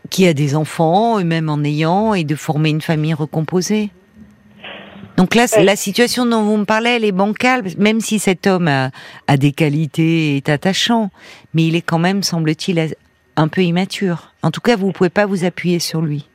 qui 0.08 0.26
a 0.26 0.32
des 0.32 0.56
enfants, 0.56 1.20
eux-mêmes 1.20 1.50
en 1.50 1.62
ayant, 1.64 2.14
et 2.14 2.24
de 2.24 2.34
former 2.34 2.70
une 2.70 2.80
famille 2.80 3.12
recomposée. 3.12 3.90
Donc 5.16 5.34
là, 5.34 5.46
Ouais. 5.54 5.64
la 5.64 5.76
situation 5.76 6.24
dont 6.24 6.42
vous 6.44 6.56
me 6.56 6.64
parlez, 6.64 6.90
elle 6.90 7.04
est 7.04 7.12
bancale, 7.12 7.64
même 7.78 8.00
si 8.00 8.18
cet 8.18 8.46
homme 8.46 8.68
a, 8.68 8.90
a 9.26 9.36
des 9.36 9.52
qualités 9.52 10.32
et 10.32 10.36
est 10.38 10.48
attachant, 10.48 11.10
mais 11.52 11.64
il 11.66 11.76
est 11.76 11.82
quand 11.82 11.98
même, 11.98 12.22
semble-t-il, 12.22 12.94
un 13.36 13.48
peu 13.48 13.62
immature. 13.62 14.32
En 14.42 14.50
tout 14.50 14.60
cas, 14.60 14.76
vous 14.76 14.88
ne 14.88 14.92
pouvez 14.92 15.10
pas 15.10 15.26
vous 15.26 15.44
appuyer 15.44 15.78
sur 15.78 16.00
lui. 16.00 16.26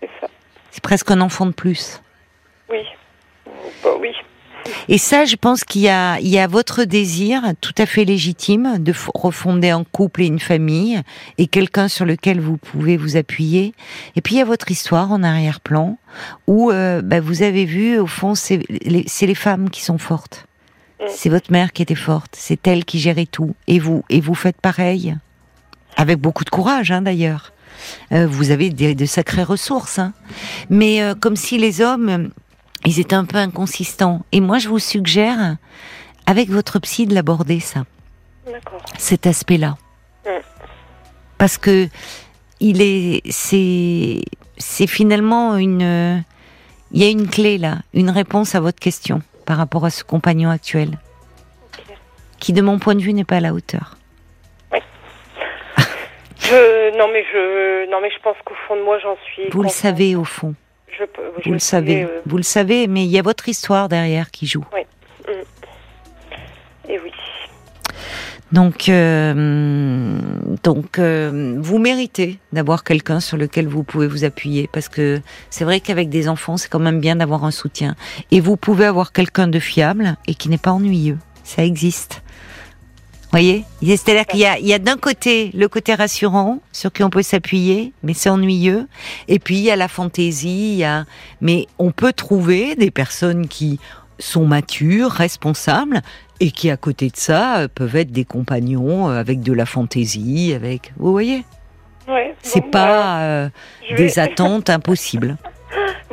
C'est 0.00 0.10
ça. 0.20 0.28
C'est 0.70 0.82
presque 0.82 1.10
un 1.10 1.20
enfant 1.20 1.46
de 1.46 1.52
plus. 1.52 2.02
Oui. 2.70 2.80
Bah, 3.82 3.90
oui. 4.00 4.10
Et 4.88 4.98
ça, 4.98 5.24
je 5.24 5.36
pense 5.36 5.64
qu'il 5.64 5.82
y 5.82 5.88
a, 5.88 6.18
il 6.20 6.28
y 6.28 6.38
a 6.38 6.46
votre 6.46 6.84
désir 6.84 7.42
tout 7.60 7.74
à 7.78 7.86
fait 7.86 8.04
légitime 8.04 8.78
de 8.78 8.92
refonder 9.14 9.70
un 9.70 9.84
couple 9.84 10.22
et 10.22 10.26
une 10.26 10.40
famille 10.40 11.00
et 11.38 11.46
quelqu'un 11.46 11.88
sur 11.88 12.04
lequel 12.04 12.40
vous 12.40 12.56
pouvez 12.56 12.96
vous 12.96 13.16
appuyer. 13.16 13.74
Et 14.16 14.20
puis 14.20 14.36
il 14.36 14.38
y 14.38 14.42
a 14.42 14.46
votre 14.46 14.70
histoire 14.70 15.12
en 15.12 15.22
arrière-plan 15.22 15.98
où 16.46 16.70
euh, 16.70 17.02
bah, 17.02 17.20
vous 17.20 17.42
avez 17.42 17.64
vu, 17.64 17.98
au 17.98 18.06
fond, 18.06 18.34
c'est 18.34 18.60
les, 18.68 19.04
c'est 19.06 19.26
les 19.26 19.34
femmes 19.34 19.70
qui 19.70 19.82
sont 19.82 19.98
fortes. 19.98 20.46
Mm. 21.00 21.04
C'est 21.08 21.28
votre 21.28 21.52
mère 21.52 21.72
qui 21.72 21.82
était 21.82 21.94
forte. 21.94 22.34
C'est 22.36 22.66
elle 22.66 22.84
qui 22.84 22.98
gérait 22.98 23.26
tout. 23.26 23.54
Et 23.66 23.78
vous, 23.78 24.04
et 24.08 24.20
vous 24.20 24.34
faites 24.34 24.60
pareil. 24.60 25.16
Avec 25.96 26.18
beaucoup 26.18 26.44
de 26.44 26.50
courage, 26.50 26.90
hein, 26.90 27.02
d'ailleurs. 27.02 27.52
Euh, 28.12 28.26
vous 28.26 28.50
avez 28.50 28.70
des, 28.70 28.94
de 28.94 29.04
sacrées 29.04 29.42
ressources. 29.42 29.98
hein. 29.98 30.12
Mais 30.70 31.02
euh, 31.02 31.14
comme 31.14 31.36
si 31.36 31.58
les 31.58 31.80
hommes, 31.80 32.30
ils 32.84 33.00
étaient 33.00 33.14
un 33.14 33.24
peu 33.24 33.38
inconsistants. 33.38 34.24
Et 34.32 34.40
moi, 34.40 34.58
je 34.58 34.68
vous 34.68 34.78
suggère, 34.78 35.56
avec 36.26 36.50
votre 36.50 36.78
psy, 36.80 37.06
de 37.06 37.14
l'aborder, 37.14 37.60
ça, 37.60 37.84
D'accord. 38.46 38.80
cet 38.98 39.26
aspect-là. 39.26 39.76
Mm. 40.26 40.30
Parce 41.38 41.58
que 41.58 41.88
il 42.60 42.80
est, 42.80 43.20
c'est, 43.30 44.22
c'est 44.56 44.86
finalement 44.86 45.56
une, 45.56 45.82
euh, 45.82 46.18
il 46.92 47.02
y 47.02 47.06
a 47.06 47.10
une 47.10 47.28
clé 47.28 47.58
là, 47.58 47.78
une 47.92 48.10
réponse 48.10 48.54
à 48.54 48.60
votre 48.60 48.78
question 48.78 49.20
par 49.44 49.56
rapport 49.58 49.84
à 49.84 49.90
ce 49.90 50.04
compagnon 50.04 50.48
actuel, 50.50 50.98
Ok. 51.64 51.96
qui, 52.38 52.52
de 52.52 52.62
mon 52.62 52.78
point 52.78 52.94
de 52.94 53.00
vue, 53.00 53.12
n'est 53.12 53.24
pas 53.24 53.36
à 53.36 53.40
la 53.40 53.52
hauteur. 53.52 53.96
Je, 56.40 56.98
non 56.98 57.08
mais 57.10 57.24
je, 57.32 57.90
non 57.90 58.00
mais 58.02 58.10
je 58.10 58.18
pense 58.22 58.36
qu'au 58.44 58.54
fond 58.68 58.76
de 58.76 58.82
moi 58.82 58.98
j'en 58.98 59.16
suis. 59.32 59.48
Vous 59.50 59.62
le 59.62 59.68
savez 59.70 60.14
au 60.14 60.24
fond, 60.24 60.54
Je 60.98 61.04
peux- 61.04 61.22
je 61.40 61.48
vous 61.48 61.52
le 61.52 61.58
savez, 61.58 62.04
euh, 62.04 62.20
vous 62.26 62.36
le 62.36 62.42
savez, 62.42 62.86
mais 62.86 63.04
il 63.04 63.10
y 63.10 63.18
a 63.18 63.22
votre 63.22 63.48
histoire 63.48 63.88
derrière 63.88 64.30
qui 64.30 64.46
joue. 64.46 64.64
et 66.88 66.98
oui. 67.02 67.10
Donc, 68.52 68.88
euh, 68.88 70.18
donc, 70.62 70.98
euh, 70.98 71.56
vous 71.58 71.78
méritez 71.78 72.38
d'avoir 72.52 72.84
quelqu'un 72.84 73.18
sur 73.18 73.36
lequel 73.36 73.66
vous 73.66 73.82
pouvez 73.82 74.06
vous 74.06 74.24
appuyer, 74.24 74.68
parce 74.70 74.88
que 74.88 75.20
c'est 75.50 75.64
vrai 75.64 75.80
qu'avec 75.80 76.08
des 76.08 76.28
enfants, 76.28 76.56
c'est 76.56 76.68
quand 76.68 76.78
même 76.78 77.00
bien 77.00 77.16
d'avoir 77.16 77.44
un 77.44 77.50
soutien. 77.50 77.96
Et 78.30 78.40
vous 78.40 78.56
pouvez 78.56 78.84
avoir 78.84 79.12
quelqu'un 79.12 79.48
de 79.48 79.58
fiable 79.58 80.16
et 80.28 80.34
qui 80.34 80.48
n'est 80.50 80.58
pas 80.58 80.72
ennuyeux. 80.72 81.18
Ça 81.42 81.64
existe. 81.64 82.22
Voyez 83.34 83.64
C'est-à-dire 83.82 84.26
qu'il 84.26 84.38
y 84.40 84.46
a, 84.46 84.58
il 84.60 84.66
y 84.68 84.72
a 84.74 84.78
d'un 84.78 84.96
côté 84.96 85.50
le 85.54 85.66
côté 85.68 85.92
rassurant 85.94 86.60
sur 86.70 86.92
qui 86.92 87.02
on 87.02 87.10
peut 87.10 87.22
s'appuyer, 87.22 87.92
mais 88.04 88.14
c'est 88.14 88.28
ennuyeux. 88.30 88.86
Et 89.26 89.40
puis 89.40 89.56
il 89.56 89.62
y 89.62 89.72
a 89.72 89.76
la 89.76 89.88
fantaisie. 89.88 90.70
Il 90.74 90.76
y 90.76 90.84
a, 90.84 91.04
mais 91.40 91.66
on 91.80 91.90
peut 91.90 92.12
trouver 92.12 92.76
des 92.76 92.92
personnes 92.92 93.48
qui 93.48 93.80
sont 94.20 94.46
matures, 94.46 95.10
responsables, 95.10 96.00
et 96.38 96.52
qui 96.52 96.70
à 96.70 96.76
côté 96.76 97.08
de 97.08 97.16
ça 97.16 97.58
euh, 97.58 97.68
peuvent 97.74 97.96
être 97.96 98.12
des 98.12 98.24
compagnons 98.24 99.10
euh, 99.10 99.18
avec 99.18 99.40
de 99.42 99.52
la 99.52 99.66
fantaisie, 99.66 100.52
avec. 100.54 100.92
Vous 100.96 101.10
voyez? 101.10 101.42
Ouais. 102.06 102.36
C'est 102.40 102.60
bon, 102.60 102.68
bah, 102.70 102.78
pas 102.86 103.20
euh, 103.22 103.48
des 103.88 104.06
vais- 104.06 104.18
attentes 104.20 104.70
impossibles. 104.70 105.36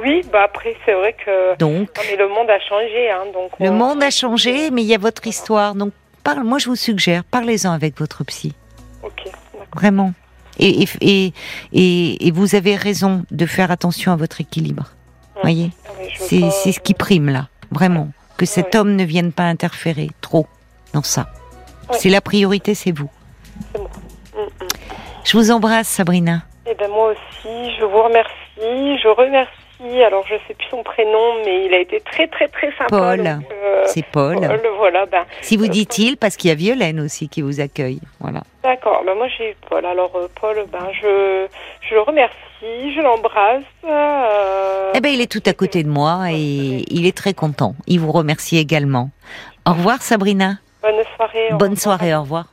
Oui, 0.03 0.23
bah 0.33 0.43
après 0.45 0.75
c'est 0.87 0.93
vrai 0.93 1.13
que. 1.23 1.55
Donc 1.59 1.89
Non, 1.95 2.03
mais 2.09 2.15
le 2.17 2.27
monde 2.29 2.49
a 2.49 2.59
changé, 2.67 3.11
hein, 3.11 3.25
donc. 3.31 3.51
le 3.59 3.69
on- 3.69 3.73
monde 3.73 4.01
a 4.01 4.09
changé, 4.09 4.71
mais 4.71 4.81
il 4.81 4.87
y 4.87 4.95
a 4.95 4.97
votre 4.97 5.27
histoire. 5.27 5.75
Donc 5.75 5.91
parle. 6.21 6.43
Moi, 6.43 6.57
je 6.59 6.69
vous 6.69 6.75
suggère, 6.75 7.23
parlez-en 7.23 7.71
avec 7.71 7.97
votre 7.99 8.23
psy. 8.23 8.53
Vraiment. 9.75 10.13
Et, 10.59 10.85
et, 11.01 11.33
et, 11.73 12.31
vous 12.31 12.55
avez 12.55 12.75
raison 12.75 13.25
de 13.31 13.45
faire 13.45 13.71
attention 13.71 14.11
à 14.11 14.15
votre 14.15 14.41
équilibre. 14.41 14.91
Voyez 15.41 15.71
Ah 15.87 15.91
C'est 16.19 16.39
pas- 16.41 16.51
ce 16.51 16.79
qui 16.79 16.93
prime 16.93 17.29
là, 17.29 17.47
vraiment. 17.71 18.09
Que 18.37 18.45
cet 18.45 18.75
homme 18.75 18.95
ne 18.95 19.03
vienne 19.03 19.31
pas 19.31 19.43
interférer 19.43 20.09
trop 20.19 20.47
dans 20.93 21.03
ça. 21.03 21.31
C'est 21.93 22.09
la 22.09 22.21
priorité, 22.21 22.75
c'est 22.75 22.91
vous. 22.91 23.09
Bon. 23.73 23.83
Mm, 23.83 24.41
mm. 24.41 24.67
Je 25.23 25.37
vous 25.37 25.51
embrasse, 25.51 25.87
Sabrina. 25.87 26.41
Eh 26.69 26.75
ben 26.75 26.89
moi 26.89 27.11
aussi, 27.13 27.75
je 27.79 27.85
vous 27.85 28.01
remercie. 28.03 29.01
Je 29.01 29.07
remercie 29.07 29.51
Alors 30.05 30.25
je 30.27 30.35
sais 30.47 30.53
plus 30.53 30.67
son 30.69 30.83
prénom, 30.83 31.43
mais 31.45 31.65
il 31.65 31.73
a 31.73 31.79
été 31.79 31.99
très 32.01 32.27
très 32.27 32.47
très 32.47 32.67
sympa. 32.77 32.87
Paul. 32.89 33.19
euh, 33.27 33.83
C'est 33.85 34.05
Paul. 34.05 34.35
Paul, 34.39 34.61
voilà, 34.77 35.05
ben, 35.05 35.25
Si 35.41 35.57
vous 35.57 35.65
euh, 35.65 35.69
dit-il, 35.69 36.17
parce 36.17 36.37
qu'il 36.37 36.49
y 36.49 36.51
a 36.51 36.55
Violaine 36.55 36.99
aussi 36.99 37.29
qui 37.29 37.41
vous 37.41 37.59
accueille. 37.59 37.99
Voilà. 38.19 38.41
D'accord, 38.63 39.01
ben 39.05 39.15
moi 39.15 39.27
j'ai 39.37 39.55
Paul. 39.69 39.85
Alors 39.85 40.11
euh, 40.15 40.27
Paul, 40.39 40.63
ben 40.71 40.87
je, 41.01 41.47
je 41.89 41.95
le 41.95 42.01
remercie, 42.01 42.93
je 42.95 43.01
l'embrasse. 43.01 43.63
euh, 43.87 44.91
Eh 44.93 44.99
ben, 45.01 45.09
il 45.09 45.19
est 45.21 45.31
tout 45.31 45.43
à 45.45 45.53
côté 45.53 45.83
de 45.83 45.89
moi 45.89 46.25
et 46.31 46.83
il 46.87 47.07
est 47.07 47.15
très 47.17 47.33
content. 47.33 47.73
Il 47.87 47.99
vous 47.99 48.11
remercie 48.11 48.57
également. 48.57 49.09
Au 49.67 49.71
revoir, 49.73 50.01
Sabrina. 50.01 50.55
bonne 50.83 50.95
soirée. 51.15 51.47
Bonne 51.53 51.75
soirée, 51.75 52.15
au 52.15 52.21
revoir. 52.21 52.45